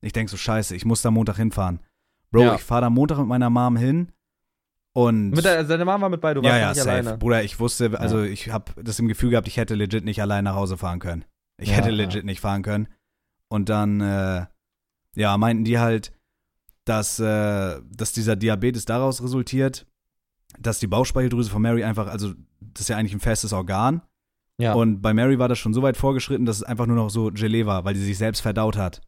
[0.00, 1.80] Ich denk so, scheiße, ich muss da Montag hinfahren.
[2.32, 2.54] Bro, Ja.
[2.56, 4.12] ich fahre da Montag mit meiner Mom hin
[4.96, 6.90] und Mit der, seine Mama war mit bei, du ja, warst ja, nicht safe.
[6.90, 7.18] alleine.
[7.18, 10.44] Bruder, ich wusste, also ich habe das im Gefühl gehabt, ich hätte legit nicht allein
[10.44, 11.26] nach Hause fahren können.
[11.58, 11.96] Ich Ja, hätte ja.
[11.96, 12.88] legit nicht fahren können.
[13.48, 14.46] Und dann, äh,
[15.14, 16.12] ja, meinten die halt,
[16.86, 19.86] dass, äh, dass dieser Diabetes daraus resultiert,
[20.58, 24.00] dass die Bauchspeicheldrüse von Mary einfach, also das ist ja eigentlich ein festes Organ.
[24.56, 24.72] Ja.
[24.72, 27.30] Und bei Mary war das schon so weit vorgeschritten, dass es einfach nur noch so
[27.30, 29.02] Gelee war, weil die sich selbst verdaut hat.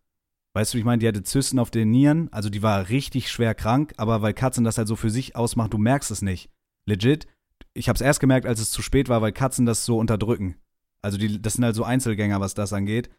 [0.54, 3.54] Weißt du, ich meine, die hatte Zysten auf den Nieren, also die war richtig schwer
[3.54, 6.50] krank, aber weil Katzen das halt so für sich ausmachen, du merkst es nicht.
[6.86, 7.26] Legit.
[7.74, 10.56] Ich habe es erst gemerkt, als es zu spät war, weil Katzen das so unterdrücken.
[11.02, 13.10] Also die, das sind halt so Einzelgänger, was das angeht.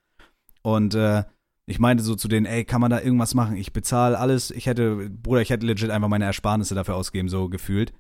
[0.63, 1.23] Und äh,
[1.65, 3.55] ich meinte so zu denen, ey, kann man da irgendwas machen?
[3.55, 4.51] Ich bezahle alles.
[4.51, 7.93] Ich hätte, Bruder, ich hätte legit einfach meine Ersparnisse dafür ausgeben, so gefühlt.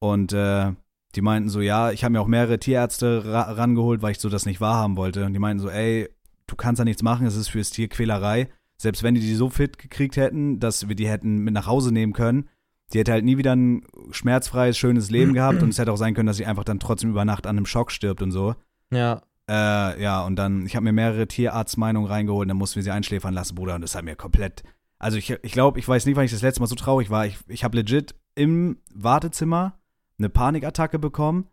[0.00, 0.72] Und äh,
[1.14, 4.28] die meinten so, ja, ich habe mir auch mehrere Tierärzte ra rangeholt, weil ich so
[4.28, 5.24] das nicht wahrhaben wollte.
[5.24, 6.08] Und die meinten so, ey,
[6.48, 8.48] du kannst da nichts machen, es ist fürs Tier Quälerei.
[8.76, 11.92] Selbst wenn die die so fit gekriegt hätten, dass wir die hätten mit nach Hause
[11.92, 12.48] nehmen können,
[12.92, 16.14] die hätte halt nie wieder ein schmerzfreies, schönes Leben gehabt und es hätte auch sein
[16.14, 18.54] können, dass sie einfach dann trotzdem über Nacht an einem Schock stirbt und so.
[18.92, 19.22] ja.
[19.50, 23.32] Äh, ja, und dann, ich habe mir mehrere Tierarztmeinungen reingeholt, dann mussten wir sie einschläfern
[23.32, 24.62] lassen, Bruder, und das hat mir komplett.
[24.98, 27.24] Also ich, ich glaube, ich weiß nicht, wann ich das letzte Mal so traurig war.
[27.24, 29.78] Ich, ich habe legit im Wartezimmer
[30.18, 31.46] eine Panikattacke bekommen,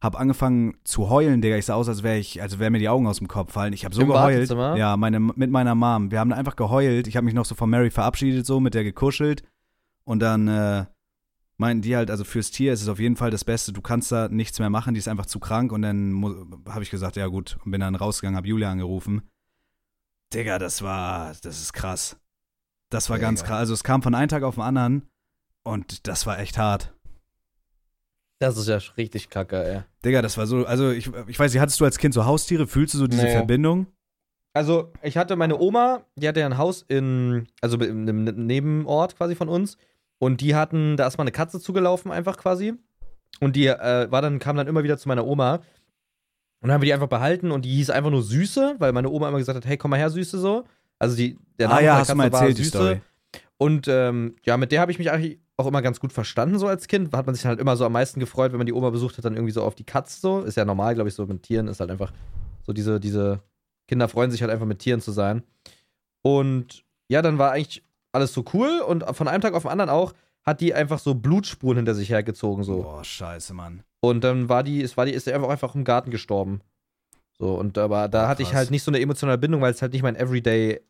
[0.00, 1.56] habe angefangen zu heulen, Digga.
[1.56, 3.72] Ich sah aus, als wäre ich, als wären mir die Augen aus dem Kopf fallen.
[3.72, 4.34] Ich habe so Im geheult.
[4.34, 4.76] Wartezimmer?
[4.76, 6.10] Ja, meine, mit meiner Mom.
[6.10, 7.08] Wir haben einfach geheult.
[7.08, 9.42] Ich habe mich noch so von Mary verabschiedet, so mit der gekuschelt.
[10.04, 10.86] Und dann äh,
[11.56, 13.72] meinten die halt, also fürs Tier ist es auf jeden Fall das Beste.
[13.72, 15.72] Du kannst da nichts mehr machen, die ist einfach zu krank.
[15.72, 19.22] Und dann habe ich gesagt, ja gut, und bin dann rausgegangen, habe Julia angerufen.
[20.32, 22.16] Digga, das war, das ist krass.
[22.90, 23.28] Das war Digga.
[23.28, 23.58] ganz krass.
[23.58, 25.08] Also es kam von einem Tag auf den anderen
[25.64, 26.94] und das war echt hart.
[28.40, 29.80] Das ist ja richtig kacke, ey.
[30.04, 32.66] Digga, das war so, also ich, ich weiß nicht, hattest du als Kind so Haustiere?
[32.66, 33.32] Fühlst du so diese Nee.
[33.32, 33.86] Verbindung?
[34.54, 39.16] Also, ich hatte meine Oma, die hatte ja ein Haus in, also in einem Nebenort
[39.16, 39.76] quasi von uns.
[40.18, 42.74] Und die hatten, da ist mal eine Katze zugelaufen, einfach quasi.
[43.40, 45.56] Und die äh, war dann, kam dann immer wieder zu meiner Oma.
[45.56, 45.62] Und
[46.62, 49.28] dann haben wir die einfach behalten und die hieß einfach nur Süße, weil meine Oma
[49.28, 50.64] immer gesagt hat, hey, komm mal her, Süße so.
[50.98, 52.76] Also die, der Name ah ja, der du mal Katze war erzählt, die Süße.
[52.76, 53.00] Story.
[53.58, 56.66] Und ähm, ja, mit der habe ich mich eigentlich auch immer ganz gut verstanden, so
[56.68, 57.14] als Kind.
[57.14, 59.24] Hat man sich halt immer so am meisten gefreut, wenn man die Oma besucht hat,
[59.24, 60.40] dann irgendwie so auf die Katze so.
[60.40, 62.12] Ist ja normal, glaube ich, so mit Tieren ist halt einfach
[62.64, 63.42] so diese, diese
[63.88, 65.42] Kinder freuen sich halt einfach mit Tieren zu sein.
[66.22, 69.90] Und ja, dann war eigentlich alles so cool und von einem Tag auf den anderen
[69.90, 70.12] auch
[70.44, 72.82] hat die einfach so Blutspuren hinter sich hergezogen so.
[72.82, 73.82] Boah, scheiße, Mann.
[74.00, 76.60] Und dann war die, es war die, ist einfach, einfach im Garten gestorben.
[77.38, 79.82] So, und aber da Oh, hatte ich halt nicht so eine emotionale Bindung, weil es
[79.82, 80.80] halt nicht mein Everyday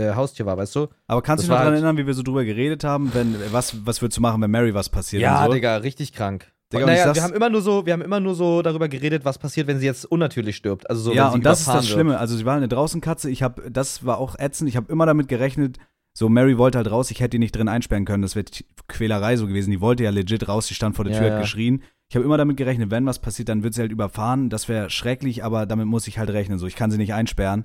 [0.00, 0.88] äh, Haustier war, weißt du?
[1.06, 3.34] Aber kannst du dich noch daran halt- erinnern, wie wir so drüber geredet haben, wenn,
[3.52, 5.52] was, was würdest du machen, wenn Mary was passiert Ja, so?
[5.52, 6.50] Digga, richtig krank.
[6.72, 9.38] Digga, naja, wir haben immer nur so, wir haben immer nur so darüber geredet, was
[9.38, 10.88] passiert, wenn sie jetzt unnatürlich stirbt.
[10.88, 12.18] Also so, ja, wenn sie und das ist das Schlimme.
[12.18, 15.26] Also sie war eine Draußenkatze, ich habe, das war auch ätzend, ich habe immer damit
[15.26, 15.78] gerechnet,
[16.16, 18.44] so Mary wollte halt raus, ich hätte die nicht drin einsperren können, das wäre
[18.88, 21.34] Quälerei so gewesen, die wollte ja legit raus, die stand vor der Ja, Tür, ja.
[21.34, 21.82] hat geschrien.
[22.08, 24.90] Ich habe immer damit gerechnet, wenn was passiert, dann wird sie halt überfahren, das wäre
[24.90, 27.64] schrecklich, aber damit muss ich halt rechnen, so, ich kann sie nicht einsperren.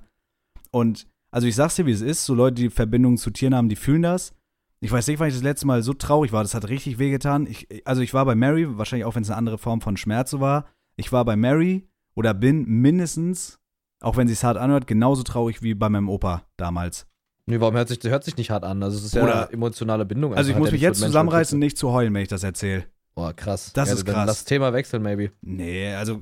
[0.71, 3.67] Und, also ich sag's dir, wie es ist, so Leute, die Verbindungen zu Tieren haben,
[3.67, 4.33] die fühlen das.
[4.79, 7.45] Ich weiß nicht, wann ich das letzte Mal so traurig war, das hat richtig wehgetan.
[7.45, 10.31] Ich, also ich war bei Mary, wahrscheinlich auch wenn es eine andere Form von Schmerz
[10.39, 13.59] war, ich war bei Mary oder bin mindestens,
[13.99, 17.05] auch wenn sie es hart anhört, genauso traurig wie bei meinem Opa damals.
[17.47, 18.81] Nee, warum hört sich, das hört sich nicht hart an?
[18.81, 20.35] Also es ist ja Oder- emotionale Bindung.
[20.35, 22.85] Also ich einfach, muss mich jetzt zusammenreißen, nicht zu heulen, wenn ich das erzähle.
[23.13, 23.73] Boah, krass.
[23.73, 24.25] Das ja, ist krass.
[24.25, 25.33] Lass Thema wechseln, maybe.
[25.41, 26.21] Nee, also,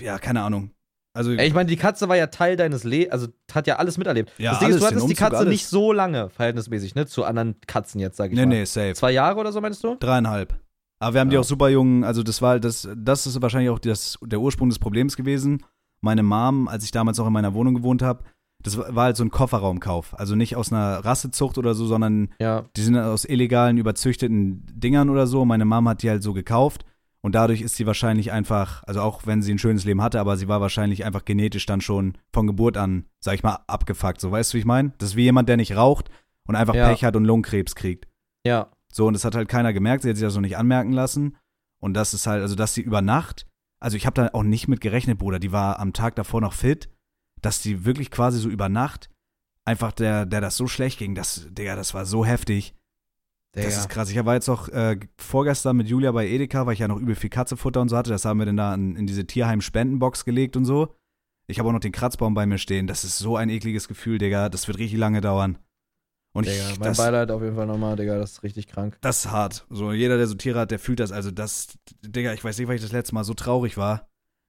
[0.00, 0.70] ja, keine Ahnung.
[1.18, 4.30] Also, ich meine, die Katze war ja Teil deines Lebens, also hat ja alles miterlebt.
[4.38, 5.50] Ja, das Ding ist, du hattest die Katze alles.
[5.50, 7.06] nicht so lange, verhältnismäßig, ne?
[7.06, 8.54] Zu anderen Katzen jetzt, sag ich nee, mal.
[8.54, 8.94] nee, safe.
[8.94, 9.96] Zwei Jahre oder so, meinst du?
[9.98, 10.54] Dreieinhalb.
[11.00, 11.40] Aber wir haben die Ja.
[11.40, 14.78] auch super jung, also das war, das, das ist wahrscheinlich auch das, der Ursprung des
[14.78, 15.64] Problems gewesen.
[16.00, 18.22] Meine Mom, als ich damals noch in meiner Wohnung gewohnt habe,
[18.62, 20.18] das war war halt so ein Kofferraumkauf.
[20.18, 22.64] Also nicht aus einer Rassezucht oder so, sondern Ja.
[22.76, 25.44] die sind aus illegalen, überzüchteten Dingern oder so.
[25.44, 26.84] Meine Mom hat die halt so gekauft.
[27.20, 30.36] Und dadurch ist sie wahrscheinlich einfach, also auch wenn sie ein schönes Leben hatte, aber
[30.36, 34.20] sie war wahrscheinlich einfach genetisch dann schon von Geburt an, sag ich mal, abgefuckt.
[34.20, 34.92] So, weißt du, wie ich meine?
[34.98, 36.10] Das ist wie jemand, der nicht raucht
[36.46, 36.88] und einfach Ja.
[36.88, 38.06] Pech hat und Lungenkrebs kriegt.
[38.46, 38.70] Ja.
[38.92, 41.36] So, und das hat halt keiner gemerkt, sie hat sich das so nicht anmerken lassen.
[41.80, 43.46] Und das ist halt, also dass sie über Nacht,
[43.80, 46.52] also ich habe da auch nicht mit gerechnet, Bruder, die war am Tag davor noch
[46.52, 46.88] fit,
[47.40, 49.10] dass die wirklich quasi so über Nacht
[49.64, 52.74] einfach der, der das so schlecht ging, das, Digga, das war so heftig.
[53.62, 53.80] Das Digga.
[53.80, 54.10] ist krass.
[54.10, 57.14] Ich war jetzt auch äh, vorgestern mit Julia bei Edeka, weil ich ja noch übel
[57.14, 58.10] viel Katzefutter und so hatte.
[58.10, 60.94] Das haben wir dann da in, in diese Tierheim-Spendenbox gelegt und so.
[61.46, 62.86] Ich habe auch noch den Kratzbaum bei mir stehen.
[62.86, 64.48] Das ist so ein ekliges Gefühl, Digga.
[64.48, 65.58] Das wird richtig lange dauern.
[66.34, 68.98] Und Digga, ich, mein das, Beileid auf jeden Fall nochmal, Digga, das ist richtig krank.
[69.00, 69.66] das ist hart.
[69.70, 71.10] So, jeder, der so Tiere hat, der fühlt das.
[71.10, 74.08] Also, das, Digga, ich weiß nicht, weil ich das letzte Mal so traurig war.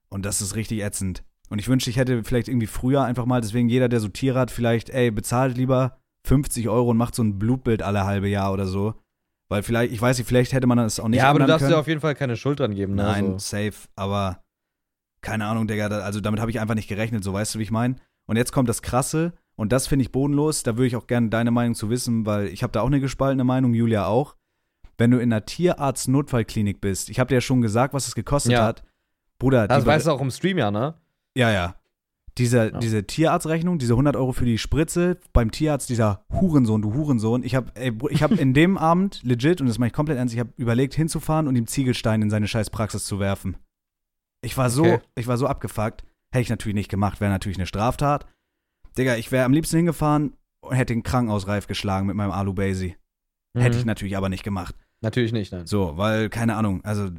[0.09, 1.23] Und das ist richtig ätzend.
[1.49, 4.39] Und ich wünschte, ich hätte vielleicht irgendwie früher einfach mal, deswegen jeder, der so Tiere
[4.39, 5.97] hat, vielleicht, ey, bezahlt lieber
[6.29, 8.93] 50 Euro und macht so ein Blutbild alle halbe Jahr oder so.
[9.49, 11.63] Weil vielleicht, ich weiß nicht, vielleicht hätte man das auch nicht ja, aber du darfst
[11.63, 11.73] können.
[11.73, 13.03] dir auf jeden Fall keine Schuld dran geben, ne?
[13.03, 13.39] Nein, So.
[13.39, 14.43] safe, aber
[15.21, 17.71] keine Ahnung, Digga, also damit habe ich einfach nicht gerechnet, so weißt du, wie ich
[17.71, 17.95] meine?
[18.27, 21.29] Und jetzt kommt das Krasse und das finde ich bodenlos, da würde ich auch gerne
[21.29, 24.35] deine Meinung zu wissen, weil ich habe da auch eine gespaltene Meinung, Julia auch.
[24.99, 28.53] Wenn du in einer Tierarzt-Notfallklinik bist, ich habe dir ja schon gesagt, was es gekostet
[28.53, 28.65] Ja.
[28.65, 28.83] hat.
[29.39, 30.93] Bruder, Das weißt du auch im Stream ja, ne?
[31.35, 31.75] ja, ja.
[32.39, 32.79] Diese, Ja.
[32.79, 37.43] diese Tierarztrechnung, diese 100 Euro für die Spritze, beim Tierarzt, dieser Hurensohn, du Hurensohn.
[37.43, 37.71] Ich habe
[38.09, 40.95] ich hab in dem Abend legit, und das mache ich komplett ernst, ich habe überlegt
[40.95, 43.57] hinzufahren und ihm Ziegelstein in seine scheiß Praxis zu werfen.
[44.41, 44.99] Ich war so, Okay.
[45.15, 46.03] ich war so abgefuckt.
[46.31, 48.25] Hätte ich natürlich nicht gemacht, wäre natürlich eine Straftat.
[48.97, 52.95] Digga, ich wäre am liebsten hingefahren und hätte den Krankenhausreif geschlagen mit meinem Alu Basie.
[53.57, 53.87] Hätte ich Mhm.
[53.87, 54.75] natürlich aber nicht gemacht.
[55.01, 55.65] Natürlich nicht, nein.
[55.65, 57.09] So, weil, keine Ahnung, also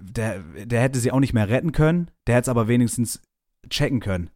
[0.00, 3.22] der, der hätte sie auch nicht mehr retten können, der hätte es aber wenigstens
[3.68, 4.30] checken können.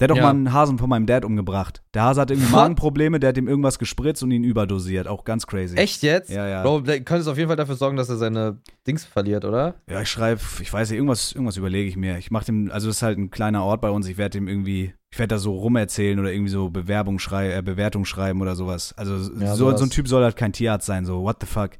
[0.00, 0.22] Der hat doch Ja.
[0.22, 1.82] mal einen Hasen von meinem Dad umgebracht.
[1.94, 2.52] Der Hase hatte irgendwie?
[2.52, 5.08] Magenprobleme, der hat ihm irgendwas gespritzt und ihn überdosiert.
[5.08, 5.76] Auch ganz crazy.
[5.76, 6.30] Echt jetzt?
[6.30, 6.62] Ja, ja.
[6.62, 9.74] Bro, der könnte auf jeden Fall dafür sorgen, dass er seine Dings verliert, oder?
[9.90, 12.18] Ja, ich schreibe, ich weiß nicht, irgendwas, irgendwas überlege ich mir.
[12.18, 14.46] Ich mache dem, also das ist halt ein kleiner Ort bei uns, ich werde dem
[14.48, 18.54] irgendwie, ich werde da so rumerzählen oder irgendwie so Bewerbung schrei äh, Bewertung schreiben oder
[18.54, 18.94] sowas.
[18.96, 21.72] Also Ja, so, so ein Typ soll halt kein Tierarzt sein, so what the fuck.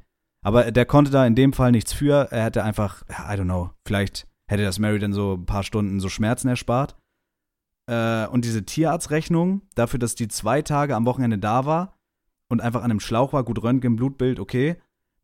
[0.45, 2.27] Aber der konnte da in dem Fall nichts für.
[2.31, 5.99] Er hätte einfach, I don't know, vielleicht hätte das Mary dann so ein paar Stunden
[5.99, 6.95] so Schmerzen erspart.
[7.89, 11.97] Äh, und diese Tierarztrechnung, dafür, dass die zwei Tage am Wochenende da war
[12.47, 14.77] und einfach an einem Schlauch war, gut Röntgen, Blutbild, okay.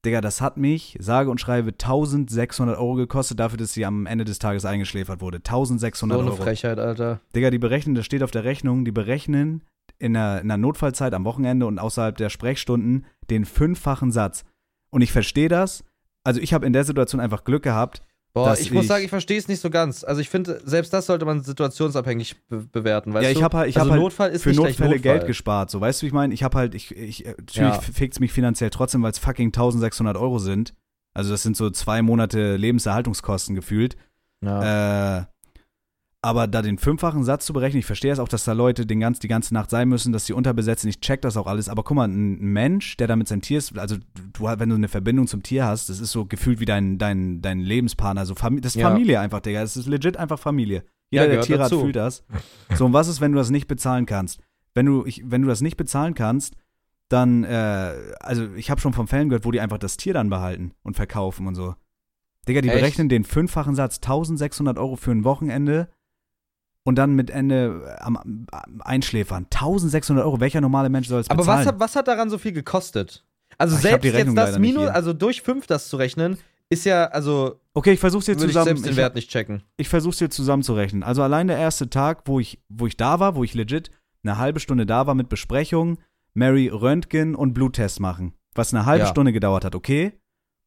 [0.03, 4.25] Digga, das hat mich, sage und schreibe, 1600 Euro gekostet, dafür, dass sie am Ende
[4.25, 5.37] des Tages eingeschläfert wurde.
[5.37, 6.41] 1600 So eine Euro.
[6.41, 7.21] Frechheit, Alter.
[7.35, 9.63] Digga, die berechnen, das steht auf der Rechnung, die berechnen
[9.99, 14.43] in einer, in einer Notfallzeit am Wochenende und außerhalb der Sprechstunden den fünffachen Satz.
[14.89, 15.83] Und ich verstehe das.
[16.23, 18.01] Also ich habe in der Situation einfach Glück gehabt.
[18.35, 20.03] Boah, dass ich muss ich- sagen, ich verstehe es nicht so ganz.
[20.03, 23.69] Also ich finde, selbst das sollte man situationsabhängig be bewerten, weißt ja, ich habe halt,
[23.69, 24.99] ich also hab halt Notfall ist für Notfälle Notfall.
[24.99, 25.71] Geld gespart.
[25.71, 26.33] So, weißt du, wie ich meine?
[26.33, 27.79] Ich habe halt, ich, ich, äh, natürlich Ja.
[27.81, 30.73] fickt's mich finanziell trotzdem, weil es fucking 1600 Euro sind.
[31.13, 33.95] Also das sind so zwei Monate Lebenserhaltungskosten gefühlt.
[34.43, 35.19] Ja.
[35.21, 35.25] Äh,
[36.25, 38.99] aber da den fünffachen Satz zu berechnen, ich verstehe es auch, dass da Leute den
[38.99, 40.89] ganz, die ganze Nacht sein müssen, dass sie unterbesetzt sind.
[40.89, 41.69] Ich check das auch alles.
[41.69, 43.97] Aber guck mal, ein Mensch, der da mit seinem Tier ist, also
[44.33, 47.43] du, wenn du eine Verbindung zum Tier hast, das ist so gefühlt wie dein, dein,
[47.43, 48.21] dein Lebenspartner.
[48.21, 48.89] Also Fam das ist Ja.
[48.89, 49.61] Familie einfach, Digga.
[49.61, 50.83] Das ist legit einfach Familie.
[51.11, 52.23] Jeder, Ja, der Tiere hat, fühlt das.
[52.73, 54.39] So, und was ist, wenn du das nicht bezahlen kannst?
[54.73, 56.55] Wenn du, ich, wenn du das nicht bezahlen kannst,
[57.07, 60.31] dann, äh, also ich habe schon von Fällen gehört, wo die einfach das Tier dann
[60.31, 61.75] behalten und verkaufen und so.
[62.47, 62.79] Digga, die Echt?
[62.79, 65.87] berechnen den fünffachen Satz, 1600 Euro für ein Wochenende
[66.85, 69.45] und dann mit Ende äh, am, am Einschläfern.
[69.51, 71.59] 1600 Euro, welcher normale Mensch soll es Aber bezahlen?
[71.59, 73.25] was hat, was hat daran so viel gekostet?
[73.57, 76.37] Also Ach, ich hab selbst jetzt das Minus, also durch 5 das zu rechnen,
[76.69, 78.65] ist ja, also okay, ich versuch's dir würde ich zusammen.
[78.65, 79.63] selbst den ich, Wert nicht checken.
[79.77, 81.03] ich versuch's dir zusammenzurechnen.
[81.03, 83.91] Also allein der erste Tag, wo ich, wo ich da war, wo ich legit
[84.23, 85.99] eine halbe Stunde da war mit Besprechung,
[86.33, 89.09] Mary Röntgen und Bluttest machen, was eine halbe Ja.
[89.09, 90.13] Stunde gedauert hat, okay?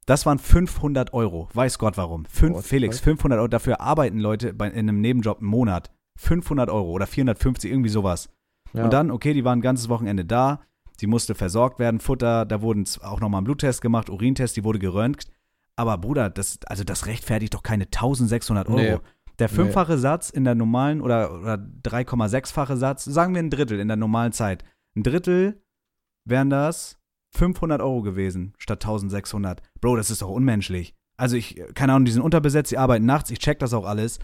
[0.07, 1.49] Das waren 500 Euro.
[1.53, 2.25] Weiß Gott warum.
[2.27, 3.05] Fünf, the Felix, fuck?
[3.05, 3.49] 500 Euro.
[3.49, 5.91] Dafür arbeiten Leute bei, in einem Nebenjob einen Monat.
[6.19, 8.29] 500 Euro oder 450, irgendwie sowas.
[8.75, 8.85] Ja.
[8.85, 10.61] Und dann, okay, die waren ein ganzes Wochenende da.
[11.01, 14.81] Sie musste versorgt werden, Futter, da wurden auch nochmal ein Bluttest gemacht, Urintest, die wurde
[14.81, 15.31] geröntgt.
[15.77, 18.79] Aber Bruder, das, also das rechtfertigt doch keine 1600 Euro.
[18.79, 18.99] Nee.
[19.39, 23.87] Der fünffache Satz in der normalen oder, oder 3,6-fache Satz, sagen wir ein Drittel in
[23.87, 24.65] der normalen Zeit.
[24.97, 25.63] Ein Drittel
[26.25, 26.99] wären das
[27.31, 29.63] 500 Euro gewesen statt 1600.
[29.81, 30.97] Bro, das ist doch unmenschlich.
[31.17, 34.19] Also ich, keine Ahnung, die sind unterbesetzt, die arbeiten nachts, ich check das auch alles.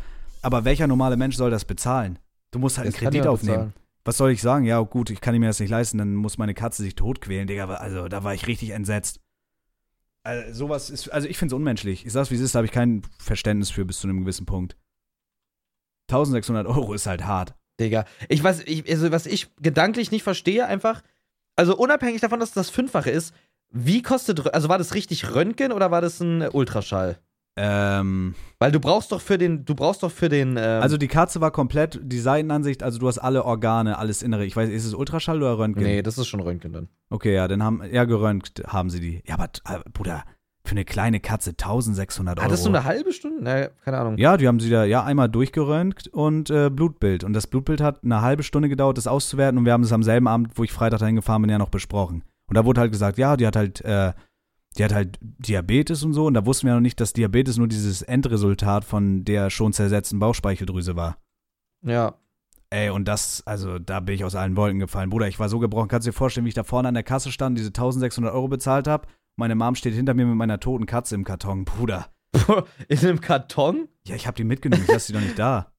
[0.44, 2.18] Aber welcher normale Mensch soll das bezahlen?
[2.50, 3.54] Du musst halt einen Das kann Kredit aufnehmen.
[3.57, 3.72] bezahlen.
[4.04, 4.64] Was soll ich sagen?
[4.66, 7.64] Ja, gut, ich kann mir das nicht leisten, dann muss meine Katze sich totquälen, Digga.
[7.66, 9.20] Also, da war ich richtig entsetzt.
[10.22, 12.04] Also, sowas ist, also ich finde es unmenschlich.
[12.04, 14.44] Ich sag's, wie es ist, da habe ich kein Verständnis für bis zu einem gewissen
[14.46, 14.76] Punkt.
[16.11, 17.54] 1600 Euro ist halt hart.
[17.80, 18.04] Digga.
[18.28, 21.02] Ich weiß, ich, also was ich gedanklich nicht verstehe, einfach,
[21.57, 23.35] also unabhängig davon, dass das Fünffache ist,
[23.70, 27.18] wie kostet, also war das richtig Röntgen oder war das ein Ultraschall?
[27.57, 31.07] Ähm, Weil du brauchst doch für den, du brauchst doch für den, ähm, also die
[31.07, 34.45] Katze war komplett, die Seitenansicht, also du hast alle Organe, alles Innere.
[34.45, 35.85] Ich weiß, ist es Ultraschall oder Röntgen?
[35.85, 36.88] nee, das ist schon Röntgen dann.
[37.11, 39.23] Okay, ja, dann haben, ja, geröntgt haben sie die.
[39.27, 40.25] Ja, aber, äh, Bruder,
[40.67, 42.47] für eine kleine Katze 1600 Euro.
[42.47, 43.38] Hattest du eine halbe Stunde?
[43.43, 44.17] Na, keine Ahnung.
[44.17, 47.23] Ja, die haben sie da ja einmal durchgeröntgt und äh, Blutbild.
[47.23, 49.59] Und das Blutbild hat eine halbe Stunde gedauert, das auszuwerten.
[49.59, 51.69] Und wir haben das am selben Abend, wo ich Freitag dahin gefahren bin, ja noch
[51.69, 52.25] besprochen.
[52.49, 54.12] Und da wurde halt gesagt, ja, die hat halt, äh,
[54.76, 56.26] die hat halt Diabetes und so.
[56.26, 60.18] Und da wussten wir noch nicht, dass Diabetes nur dieses Endresultat von der schon zersetzten
[60.18, 61.18] Bauchspeicheldrüse war.
[61.82, 62.14] Ja.
[62.70, 65.10] Ey, und das, also da bin ich aus allen Wolken gefallen.
[65.10, 65.88] Bruder, ich war so gebrochen.
[65.88, 68.48] Kannst du dir vorstellen, wie ich da vorne an der Kasse stand, diese 1600 Euro
[68.48, 69.06] bezahlt habe?
[69.37, 71.64] Meine Mom steht hinter mir mit meiner toten Katze im Karton.
[71.64, 72.08] Bruder.
[72.88, 73.88] In einem Karton?
[74.06, 74.82] Ja, ich habe die mitgenommen.
[74.84, 75.72] Ich lasse die doch nicht da.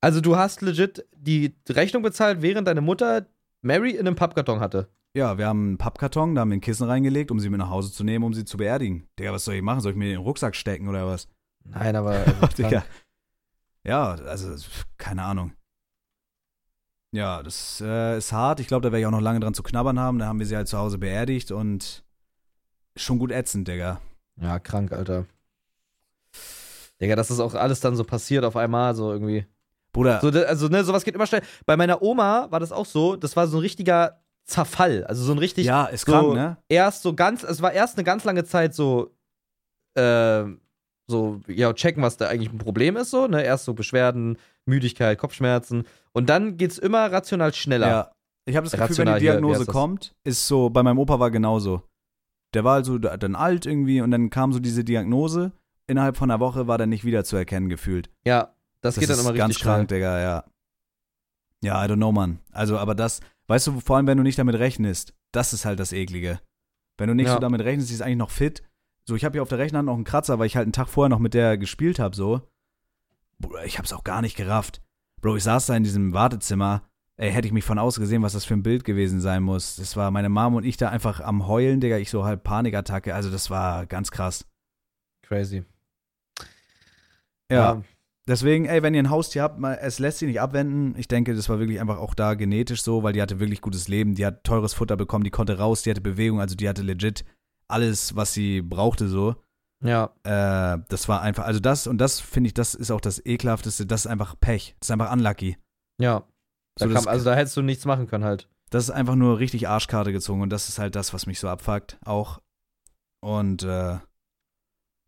[0.00, 3.26] Also du hast legit die Rechnung bezahlt, während deine Mutter
[3.62, 4.90] Mary in einem Pappkarton hatte.
[5.16, 7.70] Ja, wir haben einen Pappkarton, da haben wir ein Kissen reingelegt, um sie mit nach
[7.70, 9.08] Hause zu nehmen, um sie zu beerdigen.
[9.16, 9.80] Digga, was soll ich machen?
[9.80, 11.28] Soll ich mir in den Rucksack stecken oder was?
[11.62, 12.24] Nein, aber.
[12.40, 12.84] Also, Digga.
[13.84, 14.56] Ja, also,
[14.98, 15.52] keine Ahnung.
[17.12, 18.58] Ja, das äh, ist hart.
[18.58, 20.18] Ich glaube, da werde ich auch noch lange dran zu knabbern haben.
[20.18, 22.04] Da haben wir sie halt zu Hause beerdigt und
[22.96, 24.00] schon gut ätzend, Digga.
[24.40, 25.26] Ja, krank, Alter.
[27.00, 29.46] Digga, das auch alles dann so passiert auf einmal, so irgendwie.
[29.92, 31.42] Bruder, So, also, ne, sowas geht immer schnell.
[31.66, 35.04] Bei meiner Oma war das auch so, das war so ein richtiger Zerfall.
[35.04, 35.66] Also so ein richtig.
[35.66, 36.56] ja, ist so- krank, ne?
[36.68, 39.14] Erst so ganz, es war erst eine ganz lange Zeit so,
[39.94, 40.44] äh,
[41.06, 43.42] so, ja, checken, was da eigentlich ein Problem ist, so, ne?
[43.44, 45.84] Erst so Beschwerden, Müdigkeit, Kopfschmerzen.
[46.12, 47.88] Und dann geht's immer rational schneller.
[47.88, 48.10] Ja.
[48.46, 49.72] Ich habe das Gefühl, wenn Rational die hier, wie Diagnose das?
[49.72, 51.82] kommt, ist so, bei meinem Opa war genauso.
[52.54, 55.52] Der war also da- dann alt irgendwie und dann kam so diese Diagnose.
[55.86, 58.10] Innerhalb von einer Woche war der nicht wieder zu erkennen gefühlt.
[58.26, 59.74] Ja, das, Das geht dann immer ganz richtig schnell.
[59.76, 60.44] krank, Digga, ja.
[61.64, 62.38] Ja, I don't know, Mann.
[62.52, 65.80] Also, aber das, weißt du, vor allem, wenn du nicht damit rechnest, das ist halt
[65.80, 66.40] das Eklige.
[66.98, 67.34] Wenn du nicht Ja.
[67.34, 68.62] so damit rechnest, die ist eigentlich noch fit.
[69.06, 70.72] So, ich habe hier auf der rechten Hand noch einen Kratzer, weil ich halt einen
[70.72, 72.42] Tag vorher noch mit der gespielt habe, so.
[73.38, 74.80] Bruder, ich hab's auch gar nicht gerafft.
[75.20, 76.82] Bro, ich saß da in diesem Wartezimmer.
[77.16, 79.76] Ey, hätte ich mich von außen gesehen, was das für ein Bild gewesen sein muss.
[79.76, 81.96] Das war meine Mom und ich da einfach am Heulen, Digga.
[81.98, 83.14] Ich so halb Panikattacke.
[83.14, 84.46] Also, das war ganz krass.
[85.22, 85.64] Crazy.
[87.50, 87.82] ja.
[88.26, 90.94] Deswegen, ey, wenn ihr ein Haustier habt, mal, es lässt sich nicht abwenden.
[90.98, 93.86] Ich denke, das war wirklich einfach auch da genetisch so, weil die hatte wirklich gutes
[93.88, 94.14] Leben.
[94.14, 97.24] Die hat teures Futter bekommen, die konnte raus, die hatte Bewegung, also die hatte legit
[97.68, 99.34] alles, was sie brauchte so.
[99.82, 100.14] Ja.
[100.22, 103.84] Äh, das war einfach, also das und das finde ich, das ist auch das ekelhafteste.
[103.84, 104.74] Das ist einfach Pech.
[104.80, 105.58] Das ist einfach unlucky.
[106.00, 106.26] Ja.
[106.76, 108.48] Da So, kam, also da hättest du nichts machen können halt.
[108.70, 111.48] das ist einfach nur richtig Arschkarte gezogen und das ist halt das, was mich so
[111.48, 112.40] abfuckt auch.
[113.20, 113.98] Und äh,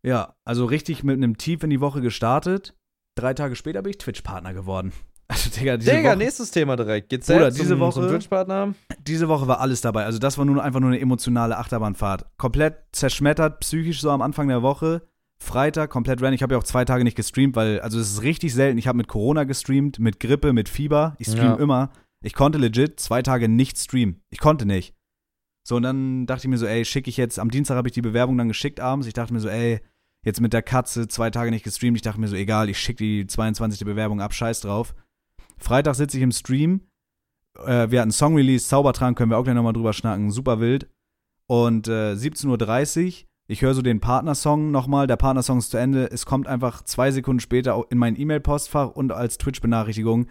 [0.03, 2.75] ja, also richtig mit einem Tief in die Woche gestartet.
[3.17, 4.93] Drei Tage später bin ich Twitch-Partner geworden.
[5.29, 7.09] Also, Digga, diese Digga, Woche, nächstes Thema direkt.
[7.09, 8.73] Geht's selbst diese zum, Woche- Twitch-Partner?
[9.05, 10.05] diese Woche war alles dabei.
[10.05, 12.25] Also das war nur einfach nur eine emotionale Achterbahnfahrt.
[12.37, 15.01] Komplett zerschmettert, psychisch so am Anfang der Woche.
[15.37, 16.31] Freitag komplett rein.
[16.31, 18.77] Ich habe ja auch zwei Tage nicht gestreamt, weil, also es ist richtig selten.
[18.77, 21.15] Ich habe mit Corona gestreamt, mit Grippe, mit Fieber.
[21.19, 21.55] Ich stream Ja.
[21.55, 21.89] immer.
[22.23, 24.21] Ich konnte legit zwei Tage nicht streamen.
[24.29, 24.95] Ich konnte nicht.
[25.67, 27.93] So, und dann dachte ich mir so, ey, schicke ich jetzt, am Dienstag habe ich
[27.93, 29.07] die Bewerbung dann geschickt abends.
[29.07, 29.81] Ich dachte mir so, ey,
[30.27, 31.95] jetzt mit der Katze zwei Tage nicht gestreamt.
[31.95, 33.85] Ich dachte mir so, egal, ich schicke die 22.
[33.85, 34.93] Bewerbung ab, scheiß drauf.
[35.57, 36.81] Freitag sitze ich im Stream,
[37.65, 40.87] äh, wir hatten Song-Release, Zaubertrank, können wir auch gleich nochmal drüber schnacken, super wild.
[41.47, 46.11] Und äh, 17.30 Uhr, ich höre so den Partnersong nochmal, der Partnersong ist zu Ende,
[46.11, 50.27] es kommt einfach zwei Sekunden später in mein E-Mail-Postfach und als Twitch-Benachrichtigung,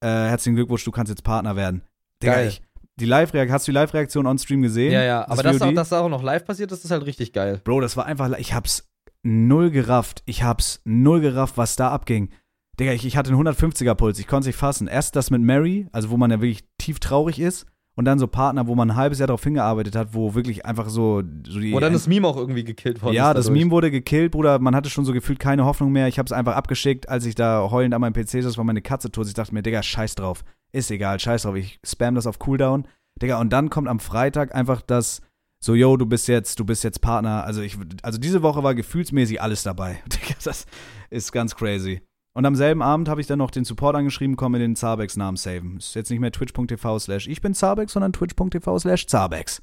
[0.00, 1.82] äh, herzlichen Glückwunsch, du kannst jetzt Partner werden.
[2.22, 2.48] Digga, Geil.
[2.48, 2.62] ich,
[3.00, 4.92] die Live-Reaktion, hast du die Live-Reaktion on Stream gesehen?
[4.92, 7.32] Ja, ja, aber das, auch, dass da auch noch live passiert ist, ist halt richtig
[7.32, 7.60] geil.
[7.64, 8.89] Bro, das war einfach, ich hab's
[9.22, 10.22] null gerafft.
[10.26, 12.30] Ich hab's null gerafft, was da abging.
[12.78, 14.88] Digga, ich, ich hatte einen 150er Puls, ich konnte es nicht fassen.
[14.88, 17.66] Erst das mit Mary, also wo man ja wirklich tief traurig ist.
[17.96, 20.88] Und dann so Partner, wo man ein halbes Jahr darauf hingearbeitet hat, wo wirklich einfach
[20.88, 21.72] so, so die.
[21.72, 23.50] Wo dann das Meme auch irgendwie gekillt worden ja, das.
[23.50, 24.58] Meme wurde gekillt, Bruder.
[24.58, 26.08] Man hatte schon so gefühlt keine Hoffnung mehr.
[26.08, 28.80] Ich habe es einfach abgeschickt, als ich da heulend an meinem PC saß, war meine
[28.80, 29.26] Katze tot.
[29.26, 30.44] Ich dachte mir, Digga, scheiß drauf.
[30.72, 31.56] Ist egal, scheiß drauf.
[31.56, 32.86] Ich spam das auf Cooldown.
[33.20, 35.20] Digga, und dann kommt am Freitag einfach das,
[35.62, 37.44] so, yo, du bist jetzt, du bist jetzt Partner.
[37.44, 40.02] Also ich, also diese Woche war gefühlsmäßig alles dabei.
[40.44, 40.66] Das
[41.10, 42.00] ist ganz crazy.
[42.32, 45.16] Und am selben Abend habe ich dann noch den Support angeschrieben, komm in den Zabex
[45.16, 45.76] Namen saven.
[45.76, 49.62] Ist jetzt nicht mehr twitch.tv slash ich bin Zabex, sondern twitch.tv slash Zabex.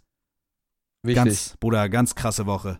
[1.03, 1.23] Wichtig.
[1.23, 2.79] Ganz, Bruder, ganz krasse Woche.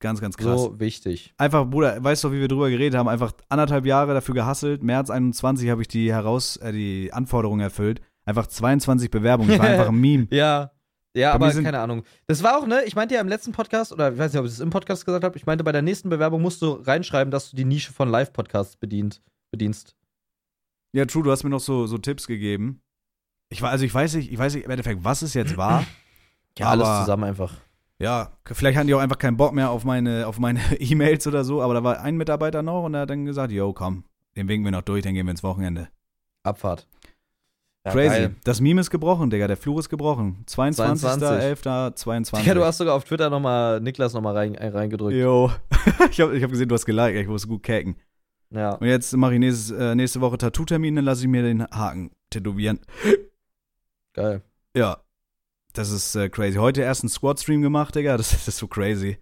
[0.00, 0.60] Ganz, ganz krass.
[0.60, 1.32] so wichtig.
[1.38, 3.08] Einfach, Bruder, weißt du, wie wir drüber geredet haben?
[3.08, 4.82] Einfach anderthalb Jahre dafür gehasselt.
[4.82, 8.00] März 21 habe ich die heraus, äh, die Anforderungen erfüllt.
[8.24, 9.52] Einfach 22 Bewerbungen.
[9.52, 10.26] Ich war einfach ein Meme.
[10.30, 10.72] Ja.
[11.14, 12.04] Ja, aber keine Ahnung.
[12.26, 12.84] Das war auch, ne?
[12.86, 15.04] Ich meinte ja im letzten Podcast, oder ich weiß nicht, ob ich das im Podcast
[15.04, 17.92] gesagt habe, ich meinte, bei der nächsten Bewerbung musst du reinschreiben, dass du die Nische
[17.92, 19.20] von Live-Podcasts bedient,
[19.50, 19.94] bedienst.
[20.92, 22.80] Ja, true, du hast mir noch so, so Tipps gegeben.
[23.50, 25.84] Ich war, also ich weiß nicht, ich weiß nicht im Endeffekt, was es jetzt war.
[26.58, 27.54] Ja, alles Aber- zusammen einfach.
[27.98, 31.44] Ja, vielleicht hatten die auch einfach keinen Bock mehr auf meine, auf meine E-Mails oder
[31.44, 34.04] so, aber da war ein Mitarbeiter noch und der hat dann gesagt, yo, komm,
[34.36, 35.88] den winken wir noch durch, dann gehen wir ins Wochenende.
[36.42, 36.86] Abfahrt.
[37.84, 38.08] Ja, Crazy.
[38.08, 38.36] geil.
[38.44, 40.44] Das Meme ist gebrochen, Digga, der Fluch ist gebrochen.
[40.48, 42.38] 22.11.22.
[42.38, 45.16] Digga, du hast sogar auf Twitter nochmal Niklas nochmal rein, äh, reingedrückt.
[45.16, 45.50] Yo.
[46.10, 47.96] ich habe ich hab gesehen, du hast geliked, ich muss gut cacken.
[48.50, 48.74] Ja.
[48.74, 52.12] Und jetzt mache ich nächstes, äh, nächste Woche Tattoo-Termin, dann lasse ich mir den Haken
[52.30, 52.78] tätowieren.
[54.12, 54.42] Geil.
[54.76, 54.98] Ja.
[55.72, 56.58] Das ist äh, crazy.
[56.58, 58.16] Heute erst einen Squad-Stream gemacht, Digga.
[58.16, 59.18] Das, das ist so crazy.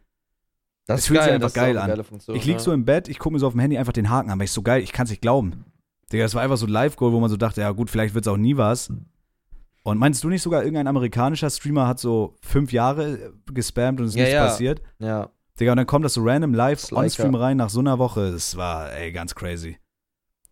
[0.86, 2.04] Das ist fühlt sich geil, einfach das geil an.
[2.04, 2.60] Funktion, Ich lieg ja.
[2.60, 4.46] so im Bett, ich gucke mir so auf dem Handy einfach den Haken an, weil
[4.46, 5.64] ich so geil, ich kann es nicht glauben.
[6.12, 8.26] Digga, das war einfach so ein Live-Goal, wo man so dachte, ja gut, vielleicht wird
[8.26, 8.92] es auch nie was.
[9.82, 14.06] Und meinst du nicht sogar, irgendein amerikanischer Streamer hat so fünf Jahre äh, gespammt und
[14.06, 14.44] es ist Ja, nichts ja.
[14.46, 14.82] passiert?
[14.98, 15.30] Ja.
[15.58, 18.32] Digga, und dann kommt das so random live on-stream rein nach so einer Woche.
[18.32, 19.78] Das war, ey, ganz crazy.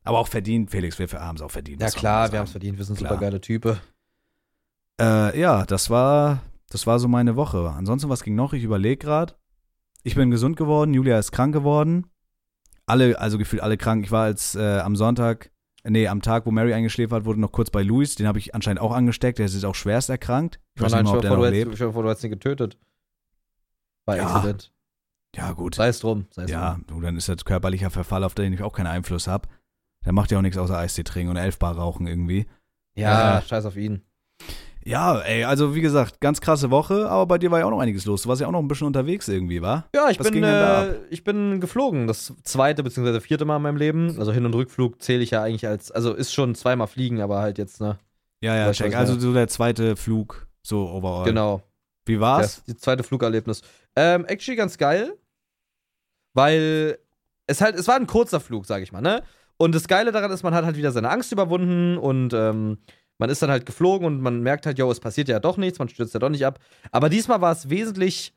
[0.04, 1.82] Aber auch verdient, Felix, wir haben es auch verdient.
[1.82, 2.78] Ja, klar, wir haben es verdient.
[2.78, 3.10] Wir sind Klar.
[3.10, 3.78] super geile Typen.
[5.00, 7.70] Äh, ja, das war, das war so meine Woche.
[7.76, 8.52] Ansonsten, was ging noch?
[8.52, 9.34] Ich überlege gerade.
[10.02, 12.06] Ich bin gesund geworden, Julia ist krank geworden.
[12.88, 14.04] Alle, also gefühlt alle krank.
[14.04, 15.50] Ich war als äh, am Sonntag,
[15.84, 18.14] nee, am Tag, wo Mary eingeschläfert hat, wurde noch kurz bei Luis.
[18.14, 19.38] Den habe ich anscheinend auch angesteckt.
[19.38, 20.58] Der ist jetzt auch schwerst erkrankt.
[20.74, 21.80] Ich weiß Nein, nicht mal, ob der vor, noch du hättest- lebt.
[21.80, 22.78] dir vor, du hättest ihn getötet.
[24.04, 24.26] Bei Ja.
[24.34, 24.72] Accident.
[25.36, 25.74] Ja, gut.
[25.74, 26.26] Sei es drum.
[26.30, 26.84] Sei es Ja, drum.
[26.86, 29.48] du, dann ist das körperlicher Verfall, auf den ich auch keinen Einfluss habe.
[30.04, 32.46] Der macht ja auch nichts außer Eistee trinken und Elfbar rauchen irgendwie.
[32.94, 33.42] Ja, Äh.
[33.42, 34.02] scheiß auf ihn.
[34.88, 37.80] Ja, ey, also wie gesagt, ganz krasse Woche, aber bei dir war ja auch noch
[37.80, 38.22] einiges los.
[38.22, 39.84] Du warst ja auch noch ein bisschen unterwegs irgendwie, wa?
[39.94, 42.06] Ja, ich Was bin, äh, ich bin geflogen.
[42.06, 43.20] Das zweite bzw.
[43.20, 44.18] vierte Mal in meinem Leben.
[44.18, 47.40] Also Hin- und Rückflug zähle ich ja eigentlich als, also ist schon zweimal fliegen, aber
[47.40, 47.98] halt jetzt, ne?
[48.40, 48.96] Ja, ja, check.
[48.96, 51.26] Also so der zweite Flug, so overall.
[51.26, 51.60] Genau.
[52.06, 52.62] Wie war's?
[52.66, 53.60] Das, zweite Flugerlebnis.
[53.94, 55.18] Ähm, actually ganz geil,
[56.32, 56.98] weil
[57.46, 59.22] es halt, es war ein kurzer Flug, sag ich mal, ne?
[59.58, 62.78] Und das Geile daran ist, man hat halt wieder seine Angst überwunden und ähm,
[63.18, 65.78] man ist dann halt geflogen und man merkt halt, yo, es passiert ja doch nichts,
[65.78, 66.58] man stürzt ja doch nicht ab.
[66.92, 68.34] Aber diesmal war es wesentlich,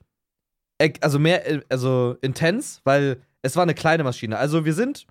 [1.01, 4.37] also mehr, äh, also intens, weil es war eine kleine Maschine.
[4.37, 5.05] Also wir sind,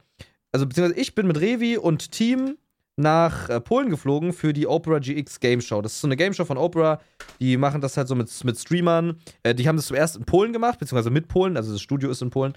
[0.53, 2.57] also beziehungsweise ich bin mit Revi und Team
[2.97, 5.81] nach äh, Polen geflogen für die Opera GX Game Show.
[5.83, 7.01] Das ist so eine Game Show von Opera.
[7.41, 9.21] Die machen das halt so mit, mit Streamern.
[9.43, 11.57] Äh, die haben das zuerst in Polen gemacht, beziehungsweise mit Polen.
[11.57, 12.57] Also das Studio ist in Polen.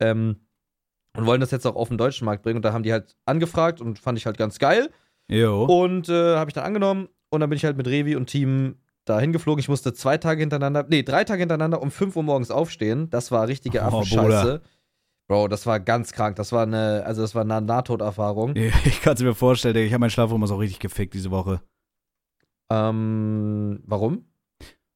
[0.00, 0.36] Ähm,
[1.14, 2.56] und wollen das jetzt auch auf den deutschen Markt bringen.
[2.56, 4.90] Und da haben die halt angefragt und fand ich halt ganz geil.
[5.32, 5.64] Jo.
[5.64, 7.08] Und äh, habe ich dann angenommen.
[7.30, 9.58] Und dann bin ich halt mit Revi und Team dahin geflogen.
[9.60, 13.08] Ich musste zwei Tage hintereinander, nee, drei Tage hintereinander um 5 Uhr morgens aufstehen.
[13.10, 14.60] Das war richtige Oh, Affenscheiße.
[15.28, 16.36] Bro, das war ganz krank.
[16.36, 18.54] Das war eine, also das war eine Nahtoderfahrung.
[18.84, 21.62] Ich kann es mir vorstellen, Digga, ich habe meinen Schlafrhythmus auch richtig gefickt diese Woche.
[22.70, 24.24] Ähm, warum?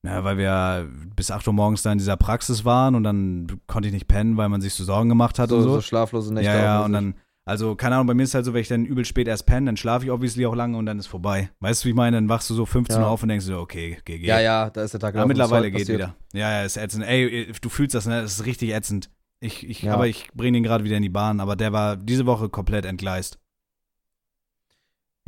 [0.05, 3.89] Ja, weil wir bis 8 Uhr morgens da in dieser Praxis waren und dann konnte
[3.89, 5.81] ich nicht pennen, weil man sich so Sorgen gemacht hat So, und so so.
[5.81, 6.51] schlaflose Nächte.
[6.53, 7.15] ja, ja, und dann,
[7.47, 9.67] also keine Ahnung, bei mir ist halt so, wenn ich dann übel spät erst penne,
[9.67, 11.49] dann schlafe ich obviously auch lange und dann ist vorbei.
[11.61, 12.17] Weißt du, wie ich meine?
[12.19, 13.05] Dann wachst du so 15 Ja.
[13.05, 14.27] Uhr auf und denkst dir, okay, geh, geh.
[14.27, 15.99] Ja, ja, da ist der Tag Aber mittlerweile geht passiert.
[15.99, 16.15] wieder.
[16.35, 17.05] Ja, ja, ist ätzend.
[17.07, 18.21] Ey, du fühlst das, ne?
[18.21, 19.11] Das ist richtig ätzend.
[19.41, 19.95] Ich, ich, Ja.
[19.95, 22.85] aber ich bringe den gerade wieder in die Bahn, aber der war diese Woche komplett
[22.85, 23.39] entgleist.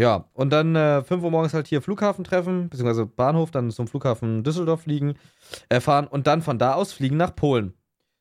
[0.01, 3.89] Ja, und dann äh, 5 Uhr morgens halt hier Flughafen treffen, beziehungsweise Bahnhof, dann zum
[3.89, 5.15] Flughafen Düsseldorf fliegen,
[5.69, 7.75] äh, fahren und dann von da aus fliegen nach Polen.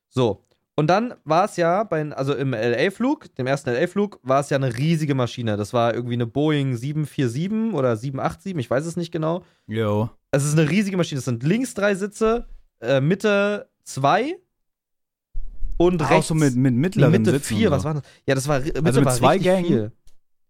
[0.08, 0.44] So,
[0.78, 4.56] Und dann war es ja, bei, also im LA-Flug, dem ersten LA-Flug, war es ja
[4.58, 5.56] eine riesige Maschine.
[5.56, 9.42] Das war irgendwie eine Boeing 747 oder 787, ich weiß es nicht genau.
[9.66, 10.08] Jo.
[10.30, 11.18] Es ist eine riesige Maschine.
[11.18, 12.46] Es sind links drei Sitze,
[12.80, 14.38] äh, Mitte zwei
[15.78, 17.68] und Auch rechts so mit, mit mittleren Mitte Sitzen vier.
[17.70, 17.88] und Was so.
[17.88, 18.02] war das?
[18.26, 19.66] Ja, das war Mitte Also mit war zwei Gängen?
[19.66, 19.92] viel.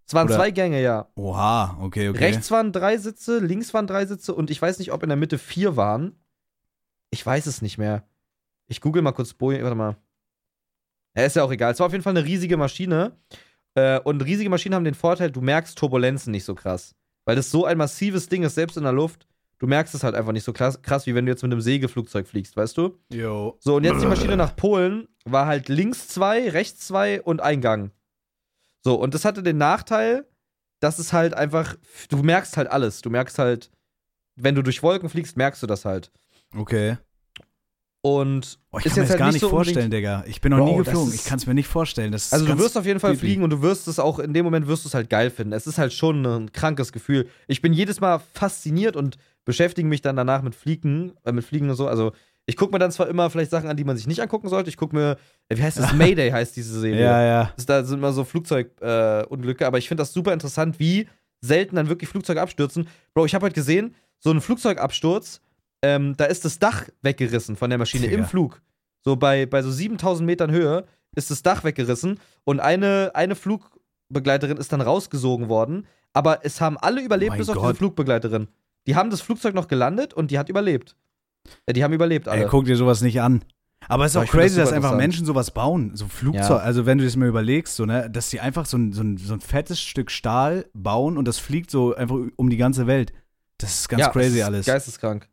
[0.07, 1.09] Es waren Oder- zwei Gänge, ja.
[1.15, 2.19] Oha, okay, okay.
[2.19, 5.17] Rechts waren drei Sitze, links waren drei Sitze und ich weiß nicht, ob in der
[5.17, 6.17] Mitte vier waren.
[7.09, 8.07] Ich weiß es nicht mehr.
[8.67, 9.97] Ich google mal kurz Boeing, warte mal.
[11.19, 11.73] Ja, ist ja auch egal.
[11.73, 13.17] Es war auf jeden Fall eine riesige Maschine.
[13.75, 16.95] Äh, und riesige Maschinen haben den Vorteil, du merkst Turbulenzen nicht so krass.
[17.25, 19.27] Weil das so ein massives Ding ist, selbst in der Luft.
[19.59, 21.61] Du merkst es halt einfach nicht so krass, krass wie wenn du jetzt mit einem
[21.61, 22.97] Segelflugzeug fliegst, weißt du?
[23.13, 23.57] Jo.
[23.59, 27.91] So, und jetzt die Maschine nach Polen war halt links zwei, rechts zwei und Eingang.
[28.85, 30.25] So, und das hatte den Nachteil,
[30.79, 31.75] dass es halt einfach,
[32.09, 33.03] du merkst halt alles.
[33.03, 33.73] Du merkst halt,
[34.37, 36.13] wenn du durch Wolken fliegst, merkst du das halt.
[36.57, 36.97] Okay.
[38.01, 40.25] Und Oh, ich kann mir das halt gar nicht so vorstellen, Digga.
[40.27, 41.13] Ich bin noch Bro, nie geflogen.
[41.13, 42.15] Ich kann es mir nicht vorstellen.
[42.15, 43.27] Also du wirst auf jeden Fall creepy.
[43.27, 45.53] fliegen und du wirst es auch, in dem Moment wirst du es halt geil finden.
[45.53, 47.29] Es ist halt schon ein krankes Gefühl.
[47.49, 51.69] Ich bin jedes Mal fasziniert und beschäftige mich dann danach mit Fliegen, äh, mit Fliegen
[51.69, 51.89] und so.
[51.89, 52.13] Also
[52.47, 54.71] ich gucke mir dann zwar immer vielleicht Sachen an, die man sich nicht angucken sollte.
[54.71, 55.17] Ich gucke mir,
[55.49, 55.93] äh, wie heißt das?
[55.95, 57.03] Mayday heißt diese Serie.
[57.03, 57.53] Ja, ja.
[57.67, 61.09] Da sind immer so Flugzeugunglücke, äh, aber ich finde das super interessant, wie
[61.41, 62.89] selten dann wirklich Flugzeuge abstürzen.
[63.13, 65.41] Bro, ich habe heute gesehen, so ein Flugzeugabsturz,
[65.83, 68.19] ähm, da ist das Dach weggerissen von der Maschine Digga.
[68.19, 68.61] im Flug.
[69.05, 74.57] So bei, bei so 7000 Metern Höhe ist das Dach weggerissen und eine, eine Flugbegleiterin
[74.57, 77.65] ist dann rausgesogen worden, aber es haben alle überlebt, Mein bis auf Gott.
[77.65, 78.49] diese Flugbegleiterin.
[78.87, 80.97] Die haben das Flugzeug noch gelandet und die hat überlebt.
[81.67, 82.43] Ja, die haben überlebt alle.
[82.43, 83.43] Ey, guck dir sowas nicht an.
[83.87, 84.97] Aber es ist auch find das crazy, dass einfach.
[84.97, 85.93] Menschen sowas bauen.
[85.95, 86.57] So Flugzeug, Ja.
[86.59, 89.17] also wenn du das mal überlegst, so, ne, dass die einfach so ein, so, ein,
[89.17, 93.13] so ein fettes Stück Stahl bauen und das fliegt so einfach um die ganze Welt.
[93.59, 94.67] Das ist ganz crazy alles.
[94.67, 95.29] Geisteskrank.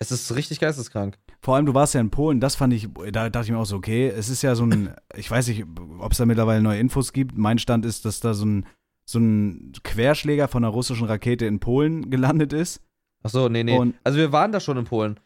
[0.00, 1.18] Es ist richtig geisteskrank.
[1.40, 3.66] Vor allem, du warst ja in Polen, das fand ich, da dachte ich mir auch
[3.66, 5.64] so, okay, es ist ja so ein, ich weiß nicht,
[5.98, 7.36] ob es da mittlerweile neue Infos gibt.
[7.36, 8.66] Mein Stand ist, dass da so ein,
[9.04, 12.80] so ein Querschläger von einer russischen Rakete in Polen gelandet ist.
[13.22, 13.76] Ach so, nee, nee.
[13.76, 15.18] Und- also wir waren da schon in Polen.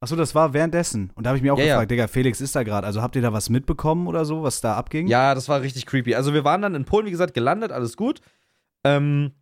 [0.00, 1.10] Achso, das war währenddessen.
[1.14, 1.74] Und da habe ich mich auch Ja, ja.
[1.76, 2.86] gefragt, Digga, Felix ist da gerade.
[2.86, 5.06] Also habt ihr da was mitbekommen oder so, was da abging?
[5.06, 6.14] Ja, das war richtig creepy.
[6.14, 8.20] Also wir waren dann in Polen, wie gesagt, gelandet, alles gut.
[8.84, 9.32] Ähm,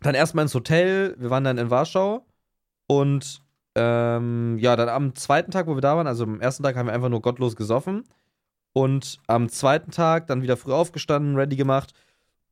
[0.00, 2.24] dann erstmal ins Hotel, wir waren dann in Warschau
[2.86, 3.42] und
[3.76, 6.86] ähm, ja, dann am zweiten Tag, wo wir da waren, also am ersten Tag haben
[6.86, 8.04] wir einfach nur gottlos gesoffen
[8.72, 11.92] und am zweiten Tag dann wieder früh aufgestanden, ready gemacht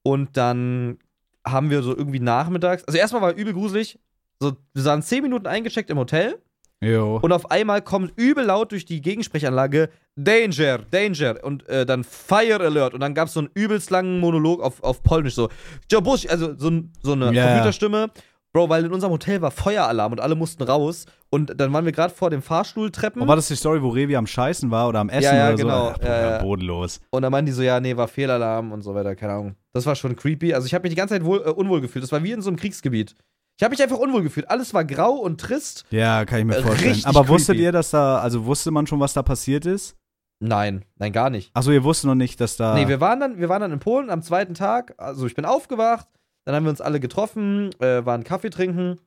[0.03, 0.99] und dann
[1.47, 3.99] haben wir so irgendwie nachmittags, also erstmal war übel gruselig,
[4.39, 6.39] so, wir waren zehn Minuten eingecheckt im Hotel
[6.83, 7.19] Jo.
[7.23, 12.61] und auf einmal kommt übel laut durch die Gegensprechanlage Danger, Danger und äh, dann Fire
[12.61, 15.49] Alert und dann gab es so einen übelst langen Monolog auf, auf Polnisch, so
[15.91, 16.71] Jabusz, also so,
[17.03, 17.47] so eine ja.
[17.47, 18.11] Computerstimme.
[18.55, 21.91] Bro, weil in unserem Hotel war Feueralarm und alle mussten raus und dann waren wir
[21.91, 25.01] gerade vor dem Fahrstuhltreppen Und war das die Story, wo Revi am Scheißen war oder
[25.01, 25.87] am Essen Ja, ja, oder genau.
[25.89, 25.95] so?
[26.01, 26.39] Ach, Ja, ja.
[26.39, 27.01] bodenlos.
[27.11, 29.57] und dann meinen die so, ja, nee, war Fehlalarm und so weiter, keine Ahnung.
[29.73, 30.55] Das war schon creepy.
[30.55, 32.05] Also ich habe mich die ganze Zeit wohl, äh, unwohl gefühlt.
[32.05, 33.17] Das war wie in so einem Kriegsgebiet.
[33.59, 34.49] Ich habe mich einfach unwohl gefühlt.
[34.49, 35.85] Alles war grau und trist.
[35.91, 36.91] Ja, kann ich mir Äh, vorstellen.
[36.93, 37.65] richtig Aber wusstet creepy.
[37.65, 39.97] ihr, dass da, also wusste man schon, was da passiert ist?
[40.41, 41.51] Nein, nein, gar nicht.
[41.55, 42.75] Achso, ihr wusstet noch nicht, dass da.
[42.75, 44.95] Nee, wir waren, dann, wir waren dann in Polen am zweiten Tag.
[44.99, 46.07] Also ich bin aufgewacht,
[46.45, 48.99] dann haben wir uns alle getroffen, äh, waren Kaffee trinken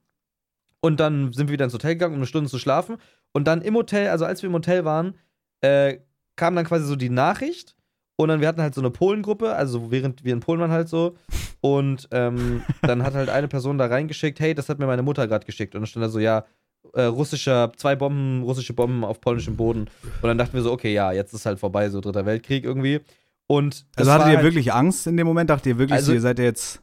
[0.82, 2.98] und dann sind wir wieder ins Hotel gegangen, um eine Stunde zu schlafen.
[3.34, 5.16] Und dann im Hotel, also als wir im Hotel waren,
[5.62, 5.98] äh,
[6.36, 7.76] kam dann quasi so die Nachricht.
[8.16, 10.90] Und dann, wir hatten halt so eine Polengruppe, also während wir in Polen waren halt
[10.90, 11.16] so.
[11.62, 15.28] Und ähm, dann hat halt eine Person da reingeschickt, hey, das hat mir meine Mutter
[15.28, 15.76] gerade geschickt.
[15.76, 16.46] Und dann stand da so, ja,
[16.94, 19.82] äh, russischer, zwei Bomben, russische Bomben auf polnischem Boden.
[20.04, 23.02] Und dann dachten wir so, okay, ja, jetzt ist halt vorbei, so dritter Weltkrieg irgendwie.
[23.48, 25.50] Und also hattet ihr halt, wirklich Angst in dem Moment?
[25.50, 26.82] Dachtet ihr wirklich, Also- ihr seid jetzt.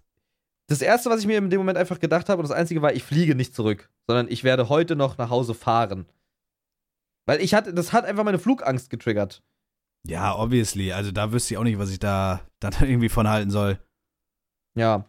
[0.67, 2.93] Das erste, was ich mir in dem Moment einfach gedacht habe, und das einzige war,
[2.95, 6.07] ich fliege nicht zurück, sondern ich werde heute noch nach Hause fahren.
[7.27, 9.43] Weil ich hatte, das hat einfach meine Flugangst getriggert.
[10.07, 10.93] Ja, obviously.
[10.93, 13.79] Also da wüsste ich auch nicht, was ich da dann irgendwie von halten soll.
[14.75, 15.07] Ja.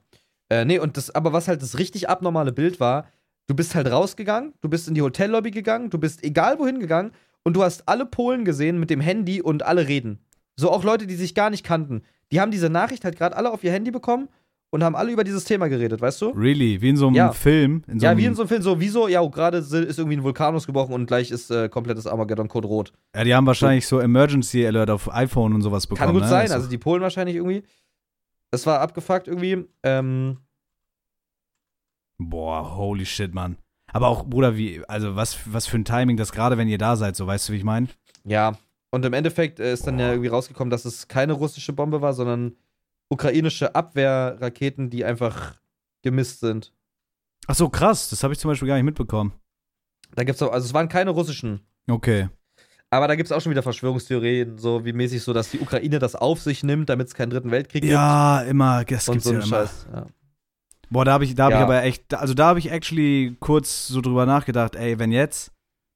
[0.50, 3.08] Äh, nee, und das, aber was halt das richtig abnormale Bild war,
[3.48, 7.12] du bist halt rausgegangen, du bist in die Hotellobby gegangen, du bist egal wohin gegangen
[7.44, 10.20] und du hast alle Polen gesehen mit dem Handy und alle reden.
[10.56, 12.04] So auch Leute, die sich gar nicht kannten.
[12.32, 14.30] Die haben diese Nachricht halt gerade alle auf ihr Handy bekommen
[14.72, 16.30] und haben alle über dieses Thema geredet, weißt du?
[16.32, 16.82] Really?
[16.82, 17.32] Wie in so einem Ja.
[17.32, 17.84] Film?
[17.88, 20.24] So ja, einem, wie in so einem Film, so, wieso, ja, gerade ist irgendwie ein
[20.24, 22.92] Vulkan ausgebrochen und gleich ist äh, komplettes Armageddon-Code rot.
[23.16, 26.08] ja, die haben wahrscheinlich so Emergency Alert auf iPhone und sowas bekommen.
[26.08, 26.30] Kann gut ne?
[26.30, 27.64] sein, Also- also die Polen wahrscheinlich irgendwie.
[28.52, 29.66] Das war abgefuckt irgendwie.
[29.84, 30.38] Ähm,
[32.18, 33.58] Boah, holy shit, Mann.
[33.92, 36.96] Aber auch, Bruder, wie, also was, was für ein Timing das gerade, wenn ihr da
[36.96, 37.88] seid, so weißt du, wie ich meine?
[38.24, 38.58] ja.
[38.92, 40.12] Und im Endeffekt äh, ist dann ja Boah.
[40.14, 42.56] irgendwie rausgekommen, dass es keine russische Bombe war, sondern
[43.10, 45.56] ukrainische Abwehrraketen, die einfach
[46.02, 46.74] gemisst sind.
[47.48, 49.34] Ach so, krass, das habe ich zum Beispiel gar nicht mitbekommen.
[50.16, 51.62] Da gibt's auch, also es waren keine russischen.
[51.88, 52.30] Okay.
[52.90, 56.00] Aber da gibt es auch schon wieder Verschwörungstheorien, so wie mäßig so, dass die Ukraine
[56.00, 59.10] das auf sich nimmt, damit es keinen dritten Weltkrieg Ja, immer, das gibt.
[59.10, 59.48] Und gibt's so ja immer.
[59.48, 59.88] Scheiß.
[59.94, 60.06] Ja.
[60.90, 61.58] Boah, da habe ich, da hab Ja.
[61.58, 65.52] ich aber echt, also da habe ich actually kurz so drüber nachgedacht, ey, wenn jetzt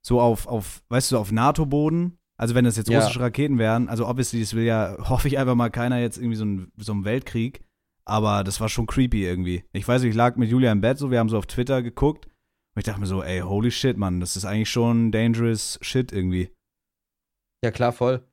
[0.05, 2.99] so auf, auf weißt du, auf NATO-Boden, also wenn das jetzt Ja.
[2.99, 6.35] russische Raketen wären, also obviously, das will ja, hoffe ich einfach mal keiner jetzt irgendwie
[6.37, 7.61] so einen so einen Weltkrieg,
[8.05, 9.63] aber das war schon creepy irgendwie.
[9.73, 11.81] Ich weiß nicht, ich lag mit Julia im Bett so, wir haben so auf Twitter
[11.83, 15.77] geguckt und ich dachte mir so, ey, holy shit, Mann, das ist eigentlich schon dangerous
[15.81, 16.49] shit irgendwie.
[17.63, 18.23] ja, klar, voll.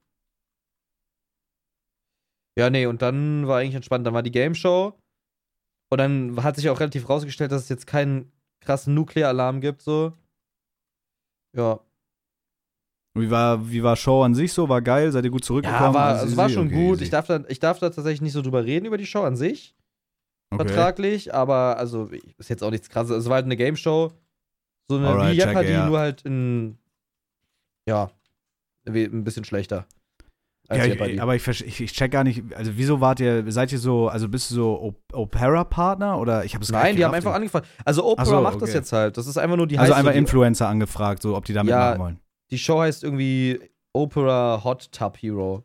[2.59, 4.07] Ja, nee, und dann war eigentlich entspannt.
[4.07, 4.98] Dann war die Game Show.
[5.90, 10.14] Und dann hat sich auch relativ rausgestellt, dass es jetzt keinen krassen Nuklearalarm gibt, so.
[11.54, 11.80] Ja.
[13.17, 14.69] Wie war, wie war Show an sich so?
[14.69, 15.11] War geil?
[15.12, 15.83] Seid ihr gut zurückgekommen?
[15.83, 16.95] Ja, war, Also es war schon Okay, gut.
[16.97, 17.05] easy.
[17.05, 19.37] Ich darf, da, ich darf da tatsächlich nicht so drüber reden, über die Show an
[19.37, 19.75] sich.
[20.53, 20.67] okay.
[20.67, 22.09] vertraglich, aber also
[22.39, 23.17] ist jetzt auch nichts krasses.
[23.17, 24.12] Es war halt eine Game Show,
[24.89, 25.87] so eine Alright, wie Jeopardy, checke, ja.
[25.89, 26.79] nur halt in
[27.89, 28.11] ja,
[28.87, 29.87] ein bisschen schlechter.
[30.69, 33.79] Ja, ich, aber ich, ich, ich check gar nicht, also wieso wart ihr, seid ihr
[33.79, 37.35] so, also bist du so Op- Opera-Partner oder ich habe es Nein, die haben einfach
[37.35, 37.69] angefragt.
[37.85, 38.79] Also Ach so, macht das okay.
[38.79, 39.17] jetzt halt.
[39.17, 41.91] Das ist einfach nur die Also einfach die, Influencer angefragt, so ob die da Ja,
[41.91, 42.21] mitmachen wollen.
[42.51, 43.61] Die Show heißt irgendwie
[43.92, 45.64] Opera Hot Tub Hero.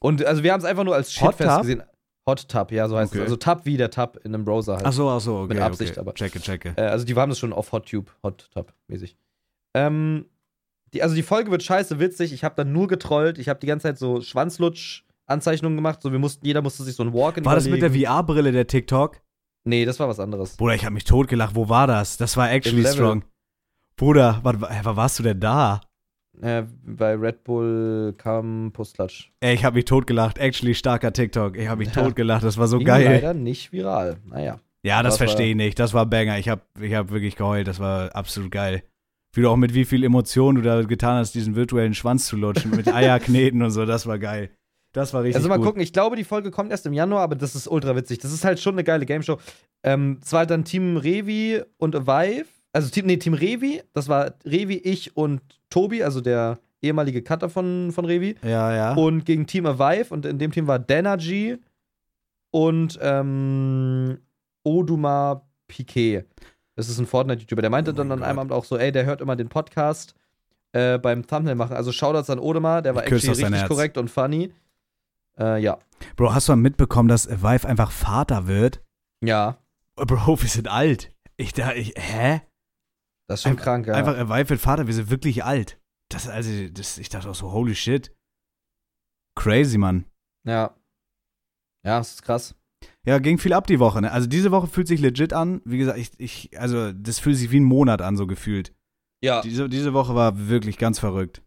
[0.00, 1.60] Und also wir haben es einfach nur als Shitfest Tub?
[1.62, 1.82] gesehen.
[2.28, 3.20] Hot Tub, ja, so heißt Okay.
[3.20, 3.24] es.
[3.24, 4.84] Also Tab wie der Tab in einem Browser halt.
[4.84, 5.54] Ach so, ach so, okay.
[5.54, 6.00] Mit Absicht, okay.
[6.00, 6.74] aber- Checke, checke.
[6.76, 9.16] Äh, also die haben das schon auf Hot Tube, Hot Tub mäßig.
[9.74, 10.26] Ähm,
[10.92, 12.32] die, also die Folge wird scheiße witzig.
[12.34, 13.38] Ich habe dann nur getrollt.
[13.38, 16.02] Ich habe die ganze Zeit so Schwanzlutsch-Anzeichnungen gemacht.
[16.02, 18.06] So, wir mussten, jeder musste sich so ein Walk-in War das mit der überlegen.
[18.10, 19.20] VR-Brille der TikTok?
[19.64, 20.56] Nee, das war was anderes.
[20.56, 21.54] Bruder, ich habe mich totgelacht.
[21.54, 22.16] Wo war das?
[22.16, 23.24] Das war actually strong.
[23.96, 25.80] Bruder, wann, wann warst du denn da?
[26.40, 29.30] Äh, bei Red Bull Campus Klatsch.
[29.40, 30.38] Ey, ich habe mich totgelacht.
[30.38, 31.56] Actually starker TikTok.
[31.56, 32.02] Ich habe mich Ja.
[32.04, 32.44] totgelacht.
[32.44, 33.04] Das war so Ging geil.
[33.06, 34.18] leider nicht viral.
[34.26, 34.60] Naja.
[34.84, 35.78] Ja, das Das verstehe ich nicht.
[35.78, 36.38] Das war Banger.
[36.38, 37.66] Ich habe ich hab wirklich geheult.
[37.66, 38.82] Das war absolut geil.
[39.34, 42.36] Wie du auch mit wie viel Emotion du da getan hast, diesen virtuellen Schwanz zu
[42.36, 43.84] lutschen, mit Eierkneten und so.
[43.84, 44.50] Das war geil.
[44.92, 45.66] Das war richtig Also mal gut.
[45.66, 48.18] gucken, ich glaube, die Folge kommt erst im Januar, aber das ist ultra witzig.
[48.20, 49.38] Das ist halt schon eine geile Gameshow.
[49.84, 52.46] Ähm, es war dann Team Revi und Vive.
[52.78, 57.50] Also Team, nee, Team Revi, das war Revi, ich und Tobi, also der ehemalige Cutter
[57.50, 58.36] von, von Revi.
[58.44, 58.94] Ja, ja.
[58.94, 61.58] Und gegen Team Avive und in dem Team war Denergy
[62.52, 64.18] und ähm,
[64.62, 66.22] Oduma Piquet.
[66.76, 67.62] Das ist ein Fortnite-YouTuber.
[67.62, 68.38] Der meinte Oh dann an einem.
[68.38, 70.14] Abend auch so, ey, der hört immer den Podcast
[70.70, 71.74] äh, beim Thumbnail machen.
[71.74, 73.66] Also Shoutouts an Oduma, der war sein richtig Herz.
[73.66, 74.52] korrekt und funny.
[75.36, 75.78] Äh, ja.
[76.14, 78.80] Bro, hast du mal mitbekommen, dass Vive einfach Vater wird?
[79.20, 79.58] Ja,
[79.96, 81.10] Bro, wir sind alt.
[81.36, 82.40] Ich da, ich, hä?
[83.28, 83.94] Das ist schon Einfach- krank, ja.
[83.94, 85.78] Einfach wird Vater, wir sind wirklich alt.
[86.10, 88.14] Das, also, das, ich dachte auch so, holy shit.
[89.36, 90.06] Crazy, Mann.
[90.44, 90.74] Ja.
[91.84, 92.54] Ja, das ist krass.
[93.06, 94.10] Ja, ging viel ab die Woche, ne?
[94.10, 95.60] Also diese Woche fühlt sich legit an.
[95.64, 98.74] Wie gesagt, ich, ich, also das fühlt sich wie ein Monat an, so gefühlt.
[99.22, 99.40] Ja.
[99.42, 101.42] Diese, diese Woche war wirklich ganz verrückt.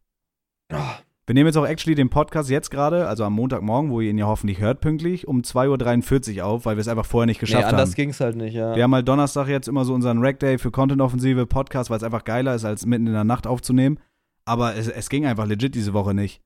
[0.72, 4.10] Ah, Wir nehmen jetzt auch actually den Podcast jetzt gerade, also am Montagmorgen, wo ihr
[4.10, 7.38] ihn ja hoffentlich hört, pünktlich, um 2.43 Uhr auf, weil wir es einfach vorher nicht
[7.38, 7.96] Nee, geschafft anders haben.
[7.96, 8.76] ging's halt nicht, ja.
[8.76, 12.04] Wir haben halt Donnerstag jetzt immer so unseren Rack Day für Content-Offensive Podcast, weil es
[12.04, 14.00] einfach geiler ist, als mitten in der Nacht aufzunehmen.
[14.46, 16.42] Aber es, es ging einfach legit diese Woche nicht.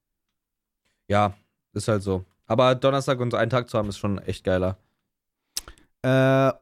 [1.08, 1.34] Ja,
[1.74, 2.26] ist halt so.
[2.46, 4.78] Aber Donnerstag und einen Tag zu haben, ist schon echt geiler.
[6.04, 6.08] Äh,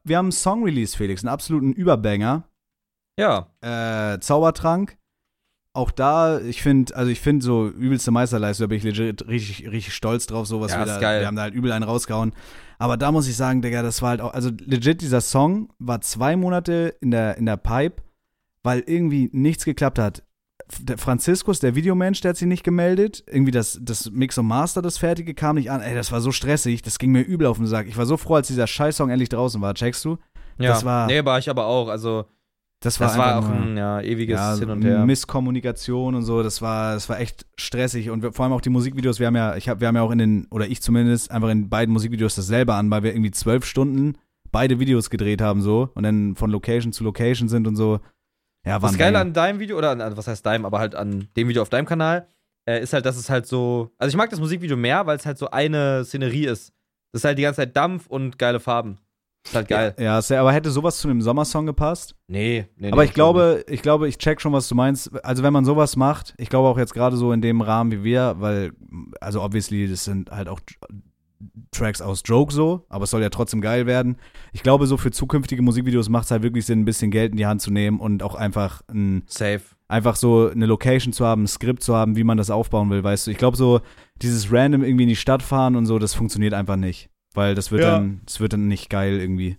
[0.04, 2.44] wir haben einen Song-Release, Felix, einen absoluten Überbanger.
[3.20, 3.48] Ja.
[3.62, 4.98] Äh, Zaubertrank.
[5.76, 9.68] Auch da, ich finde, also ich finde so übelste Meisterleistung, da bin ich legit richtig,
[9.72, 11.22] richtig stolz drauf, sowas Ja, geil.
[11.22, 12.34] wir haben da halt übel einen rausgehauen.
[12.78, 16.02] Aber da muss ich sagen, Digga, das war halt auch, also legit, dieser Song war
[16.02, 18.04] zwei Monate in der, in der Pipe,
[18.62, 20.22] weil irgendwie nichts geklappt hat.
[20.80, 23.24] Der Franziskus, der Videomensch, der hat sich nicht gemeldet.
[23.28, 25.82] Irgendwie das, das Mix und Master, das Fertige, kam nicht an.
[25.82, 27.88] Ey, das war so stressig, das ging mir übel auf den Sack.
[27.88, 30.18] Ich war so froh, als dieser Scheißsong endlich draußen war, checkst du?
[30.60, 30.70] ja.
[30.70, 31.90] Das war- Nee, war ich aber auch.
[31.90, 32.26] Also,
[32.84, 35.06] Das war, das war auch ein ja, ewiges ja, Hin und Her.
[35.06, 38.70] Misskommunikation und so, das war, das war echt stressig und wir, vor allem auch die
[38.70, 41.32] Musikvideos, wir haben ja, ich hab, wir haben ja auch in den, oder ich zumindest,
[41.32, 44.18] einfach in beiden Musikvideos dasselbe an, weil wir irgendwie zwölf Stunden
[44.52, 48.00] beide Videos gedreht haben so und dann von Location zu Location sind und so.
[48.66, 51.28] Ja, Das Geile an deinem Video, oder an, an- was heißt deinem, aber halt an
[51.36, 52.28] dem Video auf deinem Kanal,
[52.70, 53.92] äh, ist halt, dass es halt so.
[53.98, 56.72] Also ich mag das Musikvideo mehr, weil es halt so eine Szenerie ist.
[57.12, 59.00] Das ist halt die ganze Zeit Dampf und geile Farben.
[59.46, 59.96] Ist halt geil.
[60.00, 62.16] Ja, sehr, aber hätte sowas zu einem Sommersong gepasst?
[62.28, 65.12] Nee, nee, aber nee, ich glaube, ich glaube, ich check schon, was du meinst.
[65.26, 68.04] Also wenn man sowas macht, ich glaube auch jetzt gerade so in dem Rahmen wie
[68.04, 68.72] wir, weil,
[69.20, 70.62] also obviously, das sind halt auch
[71.72, 74.18] Tracks aus Joke so, aber es soll ja trotzdem geil werden.
[74.54, 77.38] Ich glaube, so für zukünftige Musikvideos macht es halt wirklich Sinn, ein bisschen Geld in
[77.38, 79.62] die Hand zu nehmen und auch einfach ein, Safe.
[79.88, 83.04] einfach so eine Location zu haben, ein Skript zu haben, wie man das aufbauen will,
[83.04, 83.32] weißt du.
[83.32, 83.82] Ich glaube, so
[84.22, 87.10] dieses random irgendwie in die Stadt fahren und so, das funktioniert einfach nicht.
[87.34, 87.92] Weil das wird Ja.
[87.92, 89.58] dann, das wird dann nicht geil irgendwie.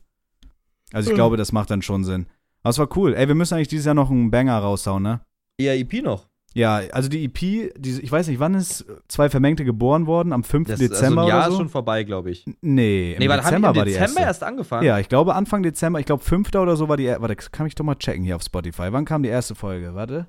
[0.92, 1.16] Also ich Mhm.
[1.16, 2.26] glaube, das macht dann schon Sinn.
[2.62, 3.14] Aber es war cool.
[3.14, 5.20] Ey, wir müssen eigentlich dieses Jahr noch einen Banger raushauen, ne?
[5.58, 6.28] Eher EP noch.
[6.56, 10.32] Ja, also die EP, die, ich weiß nicht, wann ist zwei Vermengte geboren worden?
[10.32, 10.68] Am 5.
[10.68, 11.52] Das, Dezember also ein Jahr oder so?
[11.54, 12.44] ist schon vorbei, glaube ich.
[12.60, 14.86] nee, im Nee, weil haben Dezember die war im die Dezember erst angefangen?
[14.86, 16.54] Ja, ich glaube Anfang Dezember, ich glaube 5.
[16.54, 18.92] oder so war die, warte, das kann ich doch mal checken hier auf Spotify.
[18.92, 19.96] Wann kam die erste Folge?
[19.96, 20.28] Warte.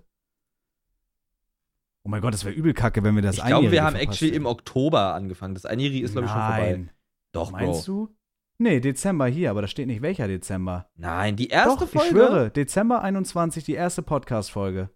[2.04, 4.22] Oh mein Gott, das wäre übel kacke, wenn wir das ich glaube, wir haben verpasst
[4.22, 5.54] actually im Oktober angefangen.
[5.56, 6.88] Das Einjährige ist, glaube ich, schon vorbei.
[7.36, 7.94] Doch, Meinst Bro.
[8.08, 8.16] du?
[8.58, 10.90] Nee, Dezember hier, aber da steht nicht welcher Dezember.
[10.96, 11.98] Nein, die erste Doch, Folge.
[12.08, 14.90] ich schwöre, Dezember 21, die erste Podcast-Folge.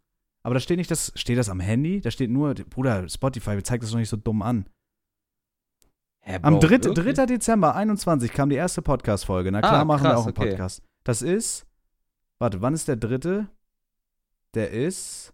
[0.44, 2.00] Aber da steht nicht das, steht das am Handy?
[2.00, 4.70] Da steht nur, Bruder, Spotify zeigt das doch nicht so dumm an.
[6.22, 6.70] Hä, Am Bro, 3.
[6.70, 7.16] wirklich?
[7.16, 7.26] 3.
[7.26, 9.52] Dezember 21 kam die erste Podcast-Folge.
[9.52, 10.50] Na Ah, klar, machen wir auch einen okay.
[10.52, 10.82] Podcast.
[11.04, 11.66] Das ist,
[12.40, 13.50] warte, wann ist der dritte?
[14.54, 15.34] Der ist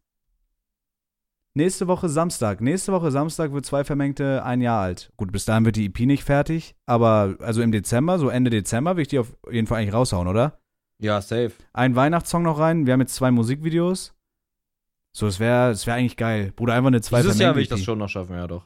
[1.55, 2.61] nächste Woche Samstag.
[2.61, 5.11] Nächste Woche Samstag wird zwei Vermengte ein Jahr alt.
[5.17, 8.95] Gut, bis dahin wird die EP nicht fertig, aber also im Dezember, so Ende Dezember,
[8.95, 10.59] will ich die auf jeden Fall eigentlich raushauen, oder?
[11.01, 11.51] Ja, safe.
[11.73, 12.85] Ein Weihnachtssong noch rein.
[12.85, 14.13] Wir haben jetzt zwei Musikvideos.
[15.15, 16.51] So, es wäre es wär eigentlich geil.
[16.55, 18.65] Bruder, einfach eine zwei Dieses Jahr will ich das schon noch schaffen, ja doch.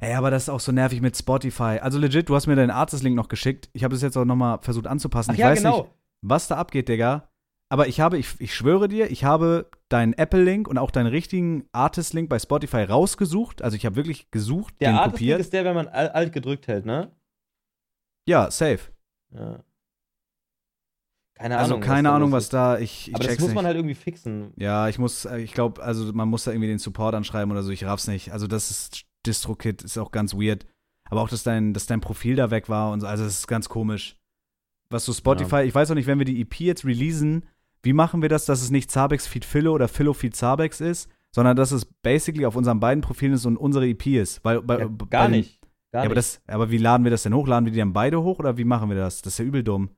[0.00, 1.78] Ey, aber das ist auch so nervig mit Spotify.
[1.80, 3.70] Also legit, du hast mir deinen Artist-Link noch geschickt.
[3.72, 5.34] Ich habe es jetzt auch nochmal versucht anzupassen.
[5.34, 5.84] ich weiß nicht,
[6.20, 7.28] was da abgeht, Digga.
[7.68, 11.68] Aber ich habe, ich, ich schwöre dir, ich habe deinen Apple-Link und auch deinen richtigen
[11.72, 13.60] Artist-Link bei Spotify rausgesucht.
[13.62, 15.40] Also ich habe wirklich gesucht, Der den Artist kopiert.
[15.40, 17.10] ist der, wenn man al- alt gedrückt hält, ne?
[18.28, 18.78] Ja, safe.
[19.32, 19.64] Ja.
[21.34, 21.86] Keine Also Ahnung.
[21.86, 23.54] keine da Ahnung, was da, ich, ich Aber das muss nicht.
[23.54, 24.52] man halt irgendwie fixen.
[24.56, 27.62] Ja, ich muss, äh, ich glaube, also man muss da irgendwie den Support anschreiben oder
[27.62, 28.32] so, ich raff's nicht.
[28.32, 30.66] Also das ist DistroKit, ist auch ganz weird.
[31.10, 33.46] Aber auch, dass dein, dass dein Profil da weg war und so, also das ist
[33.48, 34.16] ganz komisch.
[34.88, 37.44] Was so Spotify, ich weiß auch nicht, wenn wir die EP jetzt releasen,
[37.86, 41.08] wie machen wir das, dass es nicht Zabex Feed Philo oder Philo Feed Zabex ist,
[41.34, 44.44] sondern dass es basically auf unseren beiden Profilen ist und unsere EP ist?
[44.44, 45.60] Weil, bei, Ja, gar den- nicht.
[45.92, 47.46] Gar Ja, aber, das, aber wie laden wir das denn hoch?
[47.46, 49.22] Laden wir die dann beide hoch oder wie machen wir das?
[49.22, 49.88] Das ist ja übel dumm.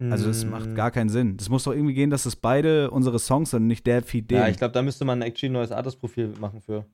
[0.00, 0.50] Also das Mm.
[0.50, 1.36] macht gar keinen Sinn.
[1.36, 4.30] Das muss doch irgendwie gehen, dass es beide unsere Songs sind und nicht der Feed
[4.30, 4.38] den.
[4.38, 6.86] Ja, ich glaube, da müsste man actually ein neues Artist-Profil machen für.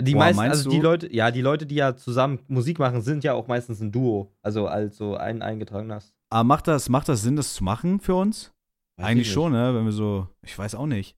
[0.00, 0.70] Die Boah, meisten, also du?
[0.76, 3.92] die Leute, ja, die Leute, die ja zusammen Musik machen, sind ja auch meistens ein
[3.92, 4.32] Duo.
[4.42, 6.14] Also als so ein eingetragenes.
[6.30, 8.52] Aber macht das, macht das Sinn, das zu machen für uns?
[8.96, 9.74] Weiß Eigentlich ich schon, ne?
[9.74, 11.16] Wenn wir so, ich weiß auch nicht.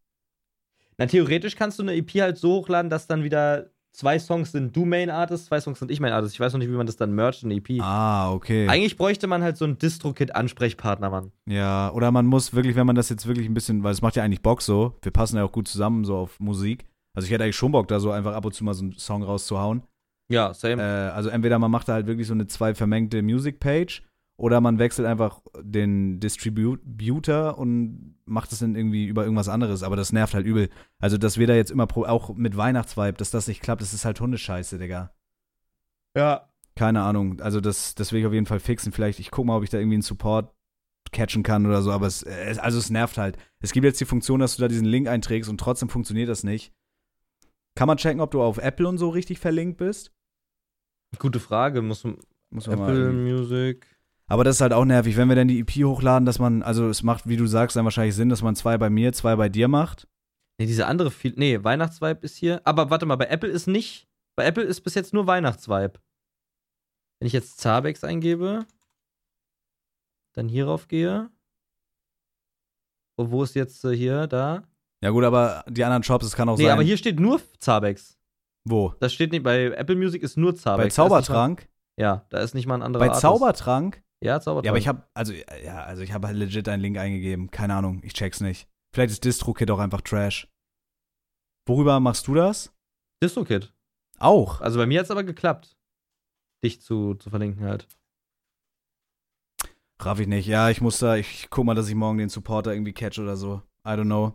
[0.99, 4.77] Na, theoretisch kannst du eine EP halt so hochladen, dass dann wieder zwei Songs sind
[4.77, 6.35] du Main Artist, zwei Songs sind ich Main Artist.
[6.35, 7.81] Ich weiß noch nicht, wie man das dann mercht in eine EP.
[7.81, 8.69] Ah, okay.
[8.69, 11.33] Eigentlich bräuchte man halt so einen Distro-Kit-Ansprechpartner, Mann.
[11.49, 14.17] Ja, oder man muss wirklich, wenn man das jetzt wirklich ein bisschen, weil es macht
[14.17, 16.87] ja eigentlich Bock so, wir passen ja auch gut zusammen so auf Musik.
[17.15, 18.99] Also ich hätte eigentlich schon Bock, da so einfach ab und zu mal so einen
[18.99, 19.83] Song rauszuhauen.
[20.29, 20.83] Ja, same.
[20.83, 24.03] Äh, also entweder man macht da halt wirklich so eine zwei vermengte Music-Page
[24.39, 29.83] oder man wechselt einfach den Distributor und macht es dann irgendwie über irgendwas anderes.
[29.83, 30.69] Aber das nervt halt übel.
[30.99, 34.05] Also, dass wir da jetzt immer, auch mit Weihnachtsvibe, dass das nicht klappt, das ist
[34.05, 35.13] halt Hundescheiße, Digga.
[36.17, 36.49] ja.
[36.79, 37.41] Keine Ahnung.
[37.41, 38.93] Also, das, das will ich auf jeden Fall fixen.
[38.93, 40.53] Vielleicht, ich gucke mal, ob ich da irgendwie einen Support
[41.11, 41.91] catchen kann oder so.
[41.91, 43.39] Aber es, es, also es nervt halt.
[43.61, 46.45] Es gibt jetzt die Funktion, dass du da diesen Link einträgst und trotzdem funktioniert das
[46.45, 46.75] nicht.
[47.77, 50.13] Kann man checken, ob du auf Apple und so richtig verlinkt bist?
[51.19, 51.81] Gute Frage.
[51.81, 52.19] Muss man
[52.51, 53.96] Muss mal Apple irgendwie- Music.
[54.29, 56.89] Aber das ist halt auch nervig, wenn wir dann die EP hochladen, dass man, also
[56.89, 59.49] es macht, wie du sagst, dann wahrscheinlich Sinn, dass man zwei bei mir, zwei bei
[59.49, 60.09] dir macht.
[60.59, 61.35] Nee, diese andere viel.
[61.37, 62.61] Nee, Weihnachtsvibe ist hier.
[62.65, 64.09] Aber warte mal, bei Apple ist nicht.
[64.37, 66.01] Bei Apple ist bis jetzt nur Weihnachtsvibe.
[67.21, 68.67] Wenn ich jetzt Zabex eingebe,
[70.35, 71.31] dann hierauf gehe.
[73.19, 74.63] Und wo ist jetzt äh, hier, da?
[75.03, 76.73] Ja gut, aber die anderen Shops, es kann auch Nee, sein.
[76.73, 78.19] aber hier steht nur Zabex.
[78.65, 78.93] Wo?
[79.01, 80.97] Das steht nicht, bei Apple Music ist nur Zabex.
[80.97, 81.69] Bei mal- Zaubertrank?
[81.99, 83.23] Ja, da ist nicht mal ein anderer Bei Artist.
[83.23, 84.03] Zaubertrank?
[84.23, 84.65] Ja, Zaubertrank.
[84.65, 87.51] Ja, aber ich habe, also, ja, also ich habe halt legit einen Link eingegeben.
[87.51, 88.69] Keine Ahnung, ich check's nicht.
[88.93, 90.49] Vielleicht ist DistroKit auch einfach Trash.
[91.67, 92.73] Worüber machst du das?
[93.23, 93.73] DistroKid.
[94.19, 94.61] Auch.
[94.61, 95.77] Also bei mir hat es aber geklappt,
[96.65, 97.87] dich zu, zu verlinken halt.
[100.01, 100.47] Raff ich nicht.
[100.47, 103.37] Ja, ich muss da, ich guck mal, dass ich morgen den Supporter irgendwie catch oder
[103.37, 103.63] so.
[103.87, 104.35] I don't know.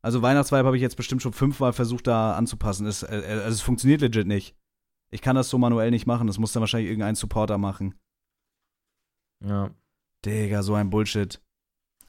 [0.00, 2.86] Also Weihnachtsvibe habe ich jetzt bestimmt schon fünfmal versucht, da anzupassen.
[2.86, 4.56] Es, äh, äh, also es funktioniert legit nicht.
[5.10, 6.26] Ich kann das so manuell nicht machen.
[6.26, 7.94] Das muss dann wahrscheinlich irgendein Supporter machen.
[9.44, 9.70] Ja.
[10.24, 11.40] Digga, so ein Bullshit.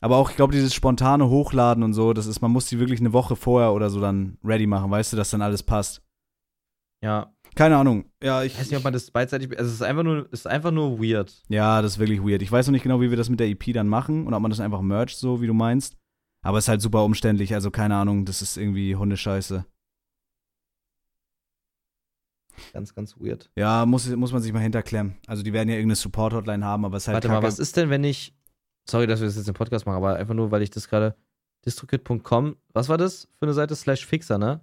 [0.02, 3.00] Aber auch, ich glaube, dieses spontane Hochladen und so, das ist, man muss die wirklich
[3.00, 6.02] eine Woche vorher oder so dann ready machen, weißt du, dass dann alles passt.
[7.02, 7.34] Ja.
[7.56, 8.06] Keine Ahnung.
[8.22, 9.52] Ja, Ich weiß nicht, ob man das beidseitig.
[9.58, 11.44] Also es ist einfach nur, es ist einfach nur weird.
[11.50, 12.42] Ja, das ist wirklich weird.
[12.42, 14.42] Ich weiß noch nicht genau, wie wir das mit der EP dann machen und ob
[14.42, 15.96] man das einfach mercht, so wie du meinst.
[16.44, 19.66] Aber es ist halt super umständlich, also keine Ahnung, das ist irgendwie Hundescheiße.
[22.74, 23.50] Ganz, ganz weird.
[23.56, 25.18] Ja, muss, muss man sich mal hinterklemmen.
[25.28, 27.42] Also die werden ja irgendeine Support-Hotline haben, aber es ist halt Warte kacke.
[27.42, 28.34] mal, was ist denn, wenn ich.
[28.90, 31.16] Sorry, dass wir das jetzt im Podcast machen, aber einfach nur, weil ich das gerade.
[31.66, 33.76] distrokit.com, was war das für eine Seite?
[33.76, 34.62] Slash Fixer, ne?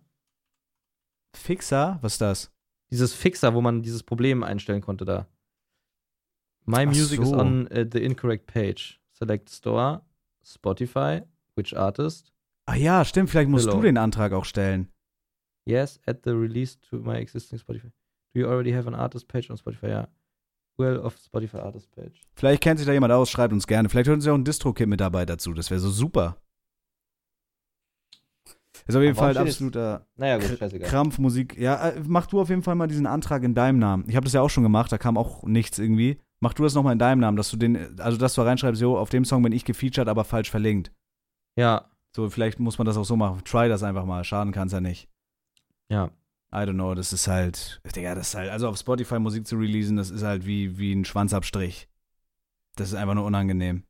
[1.34, 1.98] Fixer?
[2.02, 2.52] Was ist das?
[2.90, 5.26] Dieses Fixer, wo man dieses Problem einstellen konnte da.
[6.66, 7.38] My Ach music is so.
[7.38, 9.00] on uh, the incorrect page.
[9.12, 10.02] Select Store,
[10.44, 11.22] Spotify,
[11.54, 12.32] which artist,
[12.66, 13.78] Ach ja, stimmt, vielleicht musst Hello.
[13.78, 14.88] du den Antrag auch stellen.
[15.70, 17.92] Yes, at the release to my existing Spotify.
[18.34, 19.88] Do you already have an artist page on Spotify?
[19.88, 20.08] Ja.
[20.78, 22.22] Well of Spotify artist page.
[22.34, 23.88] Vielleicht kennt sich da jemand aus, schreibt uns gerne.
[23.88, 25.52] Vielleicht hört uns ja auch ein Distro-Kit mit dabei dazu.
[25.52, 26.36] Das wäre so super.
[28.86, 30.82] Ist auf jeden Aber Fall ein absoluter Naja, gut.
[30.82, 31.58] Krampfmusik.
[31.58, 34.04] Ja, äh, mach du auf jeden Fall mal diesen Antrag in deinem Namen.
[34.08, 36.18] Ich habe das ja auch schon gemacht, da kam auch nichts irgendwie.
[36.40, 38.96] Mach du das nochmal in deinem Namen, dass du den, also dass du reinschreibst, jo,
[38.96, 40.90] auf dem Song bin ich gefeatured, aber falsch verlinkt.
[41.58, 43.42] Ja, So, vielleicht muss man das auch so machen.
[43.44, 44.24] Try das einfach mal.
[44.24, 45.08] Schaden kann es ja nicht.
[45.90, 46.10] Ja.
[46.52, 49.56] I don't know, das ist halt, Digga, das ist halt, also auf Spotify Musik zu
[49.56, 51.88] releasen, das ist halt wie, wie ein Schwanzabstrich.
[52.74, 53.84] Das ist einfach nur unangenehm.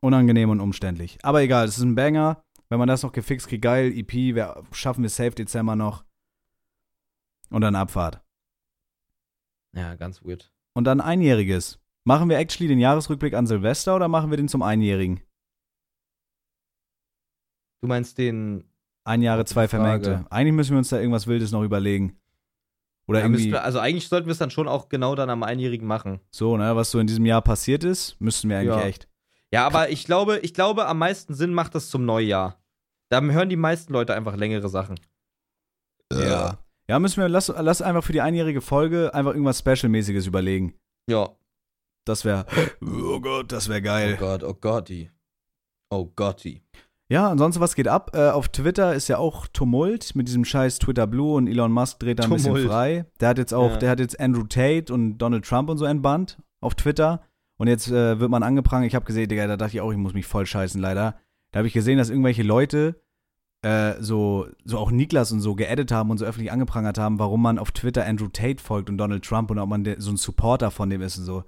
[0.00, 1.18] Unangenehm und umständlich.
[1.22, 2.44] Aber egal, das ist ein Banger.
[2.68, 6.04] Wenn man das noch gefixt kriegt, geil, EP, wir, schaffen wir Safe Dezember noch.
[7.50, 8.22] Und dann Abfahrt.
[9.72, 10.52] Ja, ganz weird.
[10.74, 11.80] Und dann Einjähriges.
[12.04, 15.20] Machen wir actually den Jahresrückblick an Silvester oder machen wir den zum Einjährigen?
[17.82, 18.69] Du meinst den.
[19.10, 20.04] Ein Jahre, zwei Frage.
[20.04, 20.30] Vermengte.
[20.30, 22.16] Eigentlich müssen wir uns da irgendwas Wildes noch überlegen.
[23.08, 25.42] Oder Ja, irgendwie wir, also eigentlich sollten wir es dann schon auch genau dann am
[25.42, 26.20] Einjährigen machen.
[26.30, 28.84] so, ne, was so in diesem Jahr passiert ist, müssten wir eigentlich Ja.
[28.86, 29.08] echt.
[29.52, 32.62] Ja, aber ich glaube, ich glaube, am meisten Sinn macht das zum Neujahr.
[33.08, 35.00] Da hören die meisten Leute einfach längere Sachen.
[36.12, 36.58] Ja.
[36.88, 40.74] Ja, müssen wir, lass, lass einfach für die einjährige Folge einfach irgendwas Special-mäßiges überlegen.
[41.08, 41.30] Ja.
[42.04, 42.46] Das wäre,
[42.80, 44.16] oh Gott, das wäre Oh geil.
[44.18, 45.10] Gott, oh Gotti.
[45.90, 46.62] Oh Gotti.
[47.10, 48.12] Ja, ansonsten, was geht ab?
[48.14, 51.98] Äh, auf Twitter ist ja auch Tumult mit diesem scheiß Twitter Blue und Elon Musk
[51.98, 52.68] dreht da ein bisschen Tumult.
[52.68, 53.04] frei.
[53.20, 53.76] Der hat jetzt auch, Ja.
[53.78, 57.22] der hat jetzt Andrew Tate und Donald Trump und so entbannt auf Twitter.
[57.58, 58.86] Und jetzt äh, wird man angeprangert.
[58.86, 61.16] Ich habe gesehen, Digga, da dachte ich auch, ich muss mich voll scheißen, leider.
[61.50, 63.02] Da habe ich gesehen, dass irgendwelche Leute
[63.62, 67.42] äh, so, so auch Niklas und so geedit haben und so öffentlich angeprangert haben, warum
[67.42, 70.16] man auf Twitter Andrew Tate folgt und Donald Trump und ob man der, so ein
[70.16, 71.42] Supporter von dem ist und so.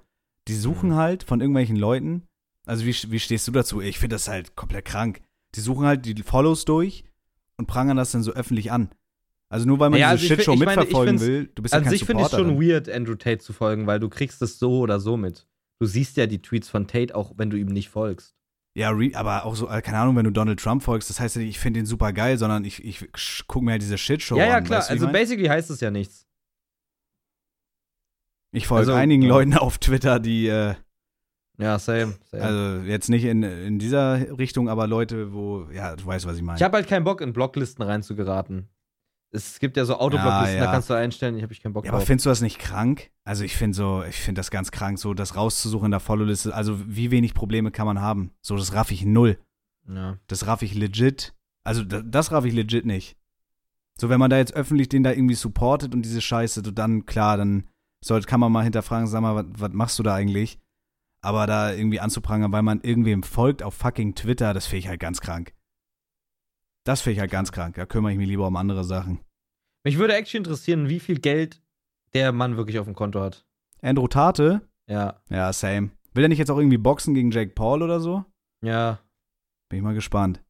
[0.49, 0.95] Die suchen Mhm.
[0.95, 2.27] halt von irgendwelchen Leuten.
[2.65, 3.79] Also, wie, wie stehst du dazu?
[3.81, 5.21] Ich finde das halt komplett krank.
[5.55, 7.03] Die suchen halt die Follows durch
[7.57, 8.89] und prangern das dann so öffentlich an.
[9.49, 11.83] Also nur weil man Ja, diese also Shitshow meine, mitverfolgen will, du bist ja An
[11.83, 14.79] kein sich finde ich schon weird, Andrew Tate zu folgen, weil du kriegst es so
[14.79, 15.47] oder so mit.
[15.79, 18.35] Du siehst ja die Tweets von Tate, auch wenn du ihm nicht folgst.
[18.75, 21.41] Ja, aber auch so, äh, keine Ahnung, wenn du Donald Trump folgst, das heißt ja
[21.41, 23.07] nicht, ich finde den super geil, sondern ich, ich
[23.45, 24.63] gucke mir halt diese Shitshow ja, ja, an.
[24.63, 24.79] klar.
[24.79, 25.21] weißt Also ich mein?
[25.21, 26.25] basically heißt es ja nichts.
[28.51, 29.29] Ich folge also, einigen ja.
[29.29, 30.73] Leuten auf Twitter, die, äh,
[31.63, 32.13] Ja, same.
[32.29, 32.43] same.
[32.43, 36.41] also jetzt nicht in, in dieser Richtung, aber Leute, wo, ja, du weißt, was ich
[36.43, 36.57] meine.
[36.57, 38.67] ich habe halt keinen Bock, in Blocklisten reinzugeraten.
[39.31, 40.65] Es gibt ja so Autoblocklisten, Ja, ja.
[40.65, 42.07] da kannst du einstellen, ich habe ich keinen Bock Ja, aber drauf.
[42.07, 43.09] findest du das nicht krank?
[43.23, 46.53] Also ich finde so, ich finde das ganz krank, so das rauszusuchen in der Follow-Liste.
[46.53, 48.31] Also wie wenig Probleme kann man haben?
[48.41, 49.39] So, das raff ich null.
[49.87, 50.17] Ja.
[50.27, 51.33] Das raff ich legit.
[51.63, 53.17] Also das, das raff ich legit nicht.
[53.99, 57.05] So, wenn man da jetzt öffentlich den da irgendwie supportet und diese Scheiße, so dann
[57.05, 57.67] klar, dann
[58.03, 60.59] soll, kann man mal hinterfragen, sag mal, was, was machst du da eigentlich?
[61.23, 64.99] Aber da irgendwie anzuprangern, weil man irgendwem folgt auf fucking Twitter, das finde ich halt
[64.99, 65.53] ganz krank.
[66.85, 67.75] Das finde ich halt ganz krank.
[67.75, 69.21] Da kümmere ich mich lieber um andere Sachen.
[69.85, 71.61] Mich würde actually interessieren, wie viel Geld
[72.13, 73.45] der Mann wirklich auf dem Konto hat.
[73.81, 75.21] Andrew Tate, Ja.
[75.29, 75.91] Ja, same.
[76.13, 78.25] Will er nicht jetzt auch irgendwie boxen gegen Jake Paul oder so?
[78.61, 78.99] Ja.
[79.69, 80.43] Bin ich mal gespannt.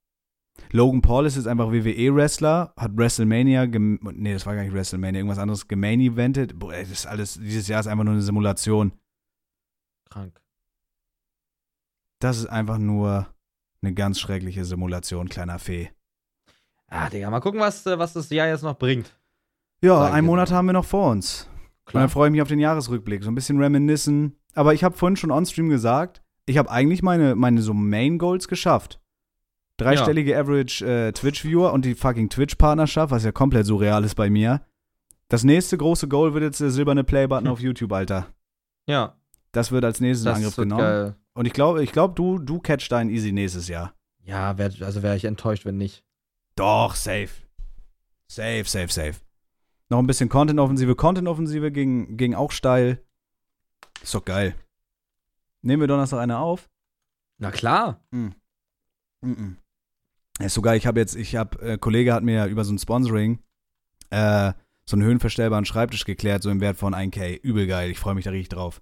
[0.72, 5.40] Logan Paul ist jetzt einfach WWE-Wrestler, hat WrestleMania, nee, das war gar nicht WrestleMania, irgendwas
[5.40, 6.60] anderes gemain-evented.
[6.60, 8.92] Boah, das ist alles, dieses Jahr ist einfach nur eine Simulation.
[10.10, 10.43] Krank.
[12.24, 13.28] Das ist einfach nur
[13.82, 15.90] eine ganz schreckliche Simulation, kleiner Fee.
[16.88, 19.14] Ah, Digga, mal gucken, was, äh, was das Jahr jetzt noch bringt.
[19.82, 21.50] Ja, einen Monat haben wir noch vor uns.
[21.88, 24.38] Und dann freue ich mich auf den Jahresrückblick, so ein bisschen reminiscen.
[24.54, 29.02] Aber ich habe vorhin schon on-stream gesagt, ich habe eigentlich meine, meine so Main-Goals geschafft.
[29.76, 34.62] Dreistellige Average äh, Twitch-Viewer und die fucking Twitch-Partnerschaft, was ja komplett surreal ist bei mir.
[35.28, 38.28] Das nächste große Goal wird jetzt der silberne Play-Button auf YouTube, Alter.
[38.88, 39.18] Ja,
[39.52, 40.82] Das wird als nächstes in das Angriff wird genommen.
[40.82, 41.16] geil.
[41.34, 43.96] Und ich glaube, ich glaub, du, du catch deinen easy nächstes Jahr.
[44.24, 46.04] Ja, wär, also wäre ich enttäuscht, wenn nicht.
[46.56, 47.30] Doch, safe.
[48.28, 49.16] Safe, safe, safe.
[49.90, 50.96] Noch ein bisschen Content-Offensive.
[50.96, 53.04] Content-Offensive ging, ging auch steil.
[54.02, 54.56] Ist doch geil.
[55.62, 56.70] Nehmen wir Donnerstag eine auf?
[57.38, 58.06] Na klar.
[58.12, 58.36] Mhm.
[59.22, 59.58] Mhm.
[60.40, 60.78] Ist so geil.
[60.78, 63.40] Ich habe jetzt, ich habe, äh, Kollege hat mir über so ein Sponsoring
[64.10, 64.54] äh,
[64.86, 67.40] so einen höhenverstellbaren Schreibtisch geklärt, so im Wert von 1K.
[67.42, 67.90] Übel geil.
[67.90, 68.82] Ich freue mich da richtig drauf.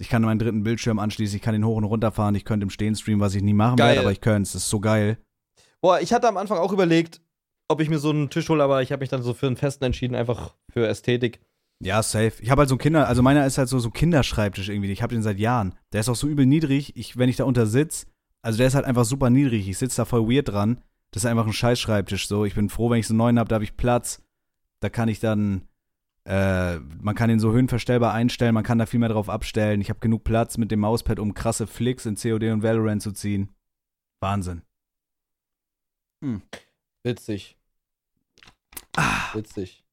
[0.00, 2.64] Ich kann meinen dritten Bildschirm anschließen, ich kann den hoch und runter fahren, ich könnte
[2.64, 3.88] im Stehen streamen, was ich nie machen Geil.
[3.88, 4.52] werde, aber ich könnte es.
[4.52, 5.18] Das ist so geil.
[5.80, 7.20] Boah, ich hatte am Anfang auch überlegt,
[7.68, 9.56] ob ich mir so einen Tisch hole, aber ich habe mich dann so für einen
[9.56, 11.40] festen entschieden, einfach für Ästhetik.
[11.80, 12.32] Ja, safe.
[12.40, 14.90] Ich habe halt so einen Kinder, also meiner ist halt so so ein Kinderschreibtisch irgendwie.
[14.90, 15.74] Ich habe den seit Jahren.
[15.92, 16.96] Der ist auch so übel niedrig.
[16.96, 18.06] Ich, wenn ich da unter sitz,
[18.42, 19.68] also der ist halt einfach super niedrig.
[19.68, 20.82] Ich sitze da voll weird dran.
[21.12, 22.26] Das ist einfach ein Scheißschreibtisch.
[22.26, 24.22] So, ich bin froh, wenn ich so einen neuen habe, da habe ich Platz.
[24.80, 25.67] Da kann ich dann,
[26.28, 28.52] äh, man kann den so höhenverstellbar einstellen.
[28.54, 29.80] Man kann da viel mehr drauf abstellen.
[29.80, 33.12] Ich habe genug Platz mit dem Mauspad, um krasse Flicks in COD und Valorant zu
[33.12, 33.48] ziehen.
[34.20, 34.62] Wahnsinn.
[36.22, 36.42] Hm.
[37.02, 37.56] Witzig.
[39.32, 39.84] Witzig.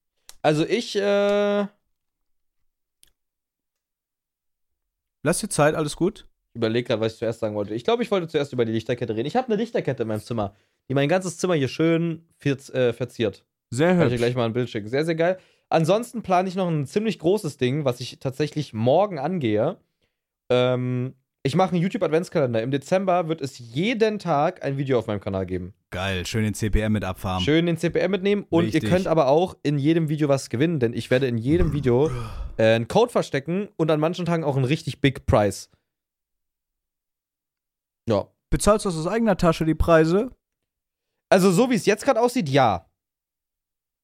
[0.41, 1.67] Also ich, äh,
[5.23, 6.27] Lass dir Zeit, alles gut?
[6.53, 7.73] überlege gerade, was ich zuerst sagen wollte.
[7.73, 9.27] Ich glaube, ich wollte zuerst über die Lichterkette reden.
[9.27, 10.55] Ich habe eine Lichterkette in meinem Zimmer,
[10.88, 13.45] die mein ganzes Zimmer hier schön äh, verziert.
[13.71, 14.17] Sehr Kann ich dir hübsch.
[14.19, 14.88] gleich mal ein Bild schicken.
[14.88, 15.38] Sehr, sehr geil.
[15.70, 19.78] Ansonsten plane ich noch ein ziemlich großes Ding, was ich tatsächlich morgen angehe.
[20.49, 22.63] Ähm, ich mache einen YouTube-Adventskalender.
[22.63, 25.74] Im Dezember wird es jeden Tag ein Video auf meinem Kanal geben.
[25.91, 27.43] Geil, schön den CPM mit abfarmen.
[27.43, 28.84] Schön den CPM mitnehmen und Wichtig.
[28.84, 32.09] ihr könnt aber auch in jedem Video was gewinnen, denn ich werde in jedem Video
[32.57, 35.70] äh, einen Code verstecken und an manchen Tagen auch einen richtig Big Price.
[38.09, 38.28] Ja.
[38.49, 40.32] Bezahlst du das aus eigener Tasche, die Preise?
[41.30, 42.88] Also, so wie es jetzt gerade aussieht, ja.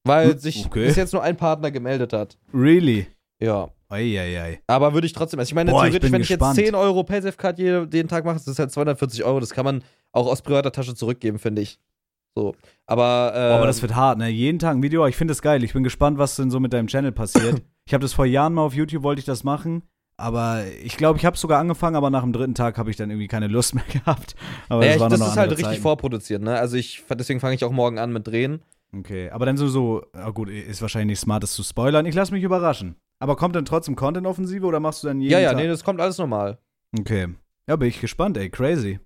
[0.04, 0.86] Weil Hm, sich okay.
[0.86, 2.36] bis jetzt nur ein Partner gemeldet hat.
[2.52, 3.06] Really?
[3.40, 3.68] Ja.
[3.88, 4.60] Eieiei.
[4.68, 6.56] Aber würde ich trotzdem, also ich meine, Boah, ich theoretisch, bin wenn ich gespannt.
[6.56, 9.38] jetzt 10 Euro PaySafe-Card jeden, Tag mache, das ist halt 240 Euro.
[9.38, 11.78] Das kann man auch aus privater Tasche zurückgeben, finde ich.
[12.34, 12.54] So.
[12.86, 14.28] Aber, äh, Boah, aber das wird hart, ne?
[14.28, 15.62] Jeden Tag ein Video, ich finde das geil.
[15.62, 17.62] Ich bin gespannt, was denn so mit deinem Channel passiert.
[17.84, 19.82] ich habe das vor Jahren mal auf YouTube, wollte ich das machen.
[20.16, 23.10] Aber ich glaube, ich habe sogar angefangen, aber nach dem dritten Tag habe ich dann
[23.10, 24.34] irgendwie keine Lust mehr gehabt.
[24.70, 25.82] Aber naja, das, ich, das ist halt richtig Zeiten.
[25.82, 26.58] vorproduziert, ne?
[26.58, 28.62] Also ich, deswegen fange ich auch morgen an mit Drehen.
[28.94, 32.04] Okay, aber dann so, so, ah gut, ist wahrscheinlich nicht smart, das zu spoilern.
[32.06, 32.96] Ich lasse mich überraschen.
[33.20, 35.60] Aber kommt dann trotzdem Content-Offensive oder machst du dann jeden Ja, ja, Tag?
[35.62, 36.58] nee, das kommt alles normal.
[36.98, 37.28] Okay.
[37.68, 38.98] Ja, bin ich gespannt, ey, crazy.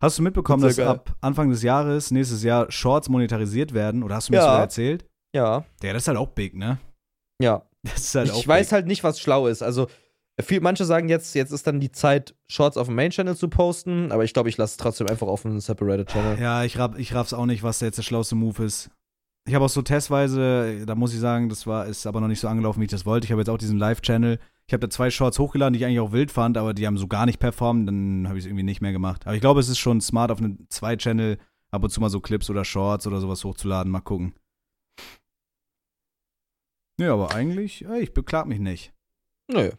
[0.00, 0.88] Hast du mitbekommen, dass geil.
[0.88, 4.02] ab Anfang des Jahres, nächstes Jahr, Shorts monetarisiert werden?
[4.02, 4.50] Oder hast du mir das Ja.
[4.50, 5.06] sogar erzählt?
[5.34, 6.78] Ja, Ja, das ist halt auch big, ne?
[7.40, 7.62] ja.
[7.82, 8.72] Das ist halt auch ich weiß big.
[8.72, 9.62] halt nicht, was schlau ist.
[9.62, 9.88] Also,
[10.40, 14.10] viel, manche sagen jetzt, jetzt ist dann die Zeit, Shorts auf dem Main-Channel zu posten,
[14.10, 16.40] aber ich glaube, ich lasse es trotzdem einfach auf dem Separated Channel.
[16.40, 18.90] Ja, ich, raff, ich raff's auch nicht, was da jetzt der schlauste Move ist.
[19.46, 22.40] Ich habe auch so testweise, da muss ich sagen, das war, ist aber noch nicht
[22.40, 23.26] so angelaufen, wie ich das wollte.
[23.26, 24.38] Ich habe jetzt auch diesen Live-Channel.
[24.66, 26.96] Ich habe da zwei Shorts hochgeladen, die ich eigentlich auch wild fand, aber die haben
[26.96, 27.86] so gar nicht performt.
[27.86, 29.26] Dann habe ich es irgendwie nicht mehr gemacht.
[29.26, 31.36] Aber ich glaube, es ist schon smart, auf einem Zwei-Channel
[31.70, 33.92] ab und zu mal so Clips oder Shorts oder sowas hochzuladen.
[33.92, 34.34] Mal gucken.
[36.98, 38.94] Ja, aber eigentlich, ich beklag mich nicht.
[39.52, 39.72] Nö.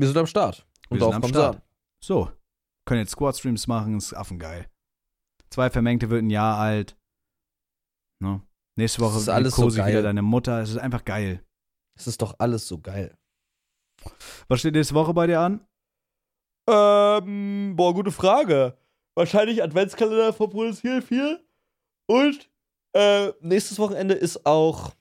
[0.00, 0.66] Wir sind am Start.
[0.88, 1.56] Und Wir darauf sind am Start.
[1.56, 1.62] an.
[2.02, 2.30] So,
[2.86, 4.66] können jetzt Squad-Streams machen, ist affengeil.
[5.50, 6.96] Zwei Vermengte wird ein Jahr alt.
[8.22, 8.40] Ne?
[8.76, 10.02] Nächste Woche ist alles so liebkose ich wieder geil.
[10.04, 10.60] deine Mutter.
[10.62, 11.44] Es ist einfach geil.
[11.98, 13.14] Es ist doch alles so geil.
[14.48, 15.66] Was steht nächste Woche bei dir an?
[16.66, 18.78] Ähm, boah, gute Frage.
[19.14, 21.44] Wahrscheinlich Adventskalender von Heal 4.
[22.06, 22.48] Und
[22.94, 24.94] äh, nächstes Wochenende ist auch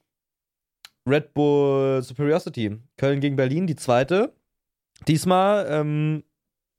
[1.07, 2.81] Red Bull Superiority.
[2.97, 4.35] Köln gegen Berlin, die zweite.
[5.07, 6.23] Diesmal ähm,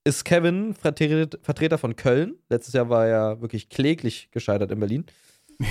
[0.05, 2.35] ist Kevin Vertret Vertreter von Köln.
[2.49, 5.05] Letztes Jahr war er wirklich kläglich gescheitert in Berlin.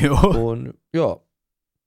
[0.02, 0.16] Jo.
[0.18, 1.18] Und ja,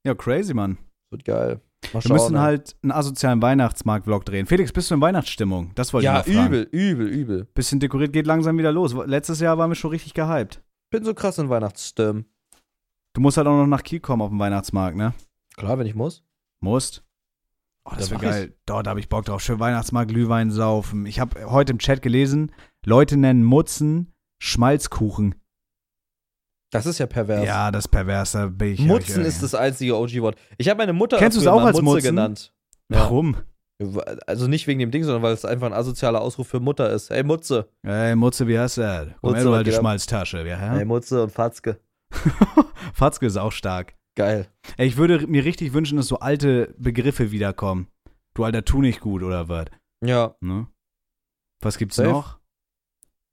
[0.05, 0.77] Ja, crazy, Mann.
[1.09, 1.61] wird geil.
[1.93, 2.41] Mal Wir müssen ne?
[2.41, 4.45] halt einen asozialen Weihnachtsmarkt-Vlog drehen.
[4.45, 5.71] Felix, bist du in Weihnachtsstimmung?
[5.75, 6.47] Das wollte Ja, ich mal fragen.
[6.53, 7.45] übel, übel, übel.
[7.53, 8.93] Bisschen dekoriert, geht langsam wieder los.
[9.05, 10.61] Letztes Jahr waren wir schon richtig gehypt.
[10.89, 12.25] Bin so krass in Weihnachtsstimmen.
[13.13, 15.13] Du musst halt auch noch nach Kiel kommen auf dem Weihnachtsmarkt, ne?
[15.55, 16.23] Klar, wenn ich muss.
[16.61, 17.03] Musst.
[17.85, 18.55] Oh, das Da wäre geil.
[18.65, 19.41] Dort habe ich Bock drauf.
[19.41, 21.05] Schön Weihnachtsmarkt, Glühwein saufen.
[21.05, 22.51] Ich habe heute im Chat gelesen,
[22.85, 25.35] Leute nennen Mutzen Schmalzkuchen.
[26.71, 27.45] Das ist ja pervers.
[27.45, 28.31] Ja, das ist pervers.
[28.31, 30.35] Da bin ich, Mutzen ich, ist das einzige OG-Wort.
[30.57, 32.03] Ich habe meine Mutter Kennst auch als Mutze Mutzen?
[32.07, 32.53] genannt.
[32.89, 32.99] Ja.
[33.01, 33.37] Warum?
[34.27, 37.09] Also nicht wegen dem Ding, sondern weil es einfach ein asozialer Ausruf für Mutter ist.
[37.09, 37.69] Hey Mutze.
[37.83, 39.07] Ey, Mutze, wie heißt das?
[39.21, 39.71] Komm Mutze, her, du alte?
[39.71, 40.47] Schmalztasche.
[40.47, 40.85] Ja, Hey hä?
[40.85, 41.79] Mutze und Fatzke.
[42.93, 43.93] Fatzke ist auch stark.
[44.15, 44.47] Geil.
[44.77, 47.87] Ey, ich würde mir richtig wünschen, dass so alte Begriffe wiederkommen.
[48.35, 49.65] Du alter Tu nicht gut oder was?
[50.03, 50.35] Ja.
[50.41, 50.67] Ne?
[51.61, 52.09] Was gibt's Safe.
[52.09, 52.39] noch?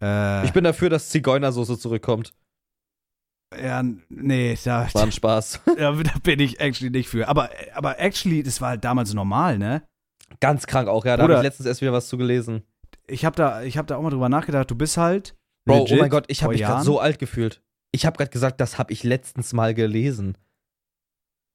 [0.02, 2.32] Äh, Ich bin dafür, dass Zigeunersoße zurückkommt.
[3.58, 5.60] ja, nee, da, War ein Spaß.
[5.76, 7.28] da, da bin ich actually nicht für.
[7.28, 9.82] Aber, aber actually, das war halt damals normal, ne?
[10.38, 11.16] Ganz krank auch, ja.
[11.16, 12.62] Da habe ich letztens erst wieder was zu gelesen.
[13.06, 14.70] Ich habe da, ich hab da auch mal drüber nachgedacht.
[14.70, 15.34] Du bist halt.
[15.66, 17.60] Bro, oh mein Gott, ich habe mich gerade so alt gefühlt.
[17.92, 20.38] Ich habe gerade gesagt, das habe ich letztens mal gelesen.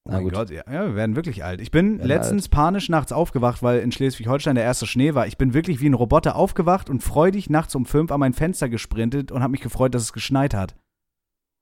[0.08, 0.30] Oh mein.
[0.30, 1.60] Gott, ja, ja, wir werden wirklich alt.
[1.62, 5.26] Ich bin letztens panisch nachts aufgewacht, weil in Schleswig-Holstein der erste Schnee war.
[5.26, 8.70] Ich bin wirklich wie ein Roboter aufgewacht und freudig nachts um fünf an mein Fenster
[8.70, 10.76] gesprintet und habe mich gefreut, dass es geschneit hat.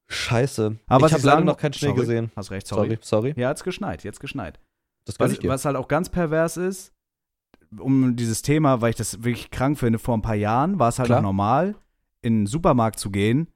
[0.09, 0.77] Scheiße.
[0.87, 1.99] Aber ich habe leider noch keinen Schnee Sorry.
[2.01, 2.31] gesehen.
[2.35, 2.87] Hast recht, sorry.
[2.87, 3.33] Sorry, sorry.
[3.37, 4.59] Ja, hat's geschneit, jetzt geschneit.
[5.05, 5.49] Das Was, ich dir.
[5.49, 6.93] was halt auch ganz pervers ist,
[7.77, 10.99] um dieses Thema, weil ich das wirklich krank finde, vor ein paar Jahren war es
[10.99, 11.21] halt Klar.
[11.21, 11.75] noch normal,
[12.21, 13.47] in den Supermarkt zu gehen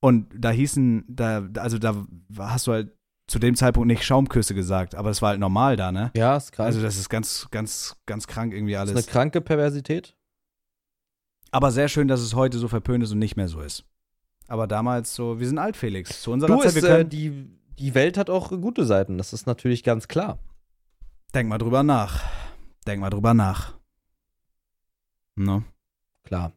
[0.00, 2.04] und da hießen, da, also da
[2.38, 2.95] hast du halt
[3.26, 6.12] zu dem Zeitpunkt nicht Schaumküsse gesagt, aber das war halt normal da, ne?
[6.14, 6.66] Ja, ist krank.
[6.66, 8.92] Also das ist ganz, ganz, ganz krank irgendwie das alles.
[8.92, 10.14] ist eine kranke Perversität.
[11.50, 13.84] Aber sehr schön, dass es heute so verpönt ist und nicht mehr so ist.
[14.48, 16.22] Aber damals so, wir sind alt, Felix.
[16.22, 19.18] Zu unserer Du, Zeit, ist, wir äh, können, die, die Welt hat auch gute Seiten.
[19.18, 20.38] Das ist natürlich ganz klar.
[21.34, 22.22] denk mal drüber nach.
[22.86, 23.74] Denk mal drüber nach.
[25.34, 25.64] Ne?
[26.22, 26.52] Klar.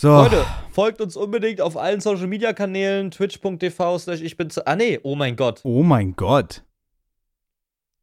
[0.00, 0.08] So.
[0.08, 4.48] Leute, folgt uns unbedingt auf allen Social Media Kanälen, twitch.tv slash ich bin.
[4.64, 5.60] Ah, nee, oh mein Gott.
[5.62, 6.64] Oh mein Gott.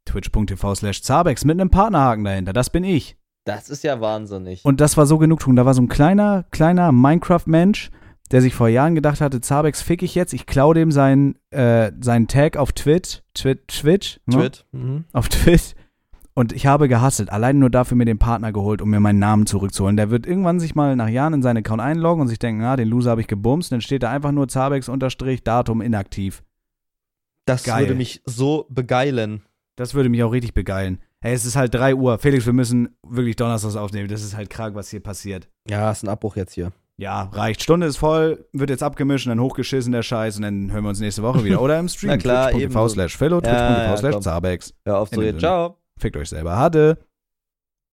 [0.06, 2.54] Twitch.tv slash Zabex mit einem Partnerhaken dahinter.
[2.54, 3.18] Das bin ich.
[3.46, 4.64] Das ist ja wahnsinnig.
[4.64, 5.56] Und das war so Genugtuung.
[5.56, 7.90] Da war so ein kleiner, kleiner Minecraft-Mensch,
[8.30, 11.92] der sich vor Jahren gedacht hatte, Zabex fick ich jetzt, ich klau dem seinen, äh,
[12.00, 14.36] seinen Tag auf Twitch, Twitch, Twitch, ne?
[14.36, 14.66] Twit.
[14.72, 15.06] Mhm.
[15.14, 15.74] auf Twitch.
[16.38, 19.48] Und ich habe gehasselt, allein nur dafür mir den Partner geholt, um mir meinen Namen
[19.48, 19.98] zurückzuholen.
[19.98, 22.76] Der wird irgendwann sich mal nach Jahren in seinen Account einloggen und sich denken, ah,
[22.76, 23.72] den Loser habe ich gebumst.
[23.72, 26.44] Und dann steht da einfach nur Zabex unterstrich Datum inaktiv.
[27.46, 27.86] Das Geil.
[27.86, 29.42] würde mich so begeilen.
[29.78, 31.00] Das würde mich auch richtig begeilen.
[31.22, 32.20] Hey, es ist halt 3 Uhr.
[32.20, 34.08] Felix, wir müssen wirklich Donnerstags aufnehmen.
[34.08, 35.50] Das ist halt krank, was hier passiert.
[35.68, 36.72] Ja, ist ein Abbruch jetzt hier.
[36.98, 37.64] Ja, reicht.
[37.64, 40.90] Stunde ist voll, wird jetzt abgemischt und dann hochgeschissen der Scheiß und dann hören wir
[40.90, 41.64] uns nächste Woche wieder.
[41.64, 42.12] Oder im Stream.
[42.12, 44.20] Na klar, Twitch.tv slash ja, Twitch.tv slash.
[44.20, 44.74] Zabex.
[44.86, 45.40] Hör auf zu reden.
[45.40, 45.78] Ciao.
[45.98, 46.58] Fickt euch selber.
[46.58, 46.98] Hatte.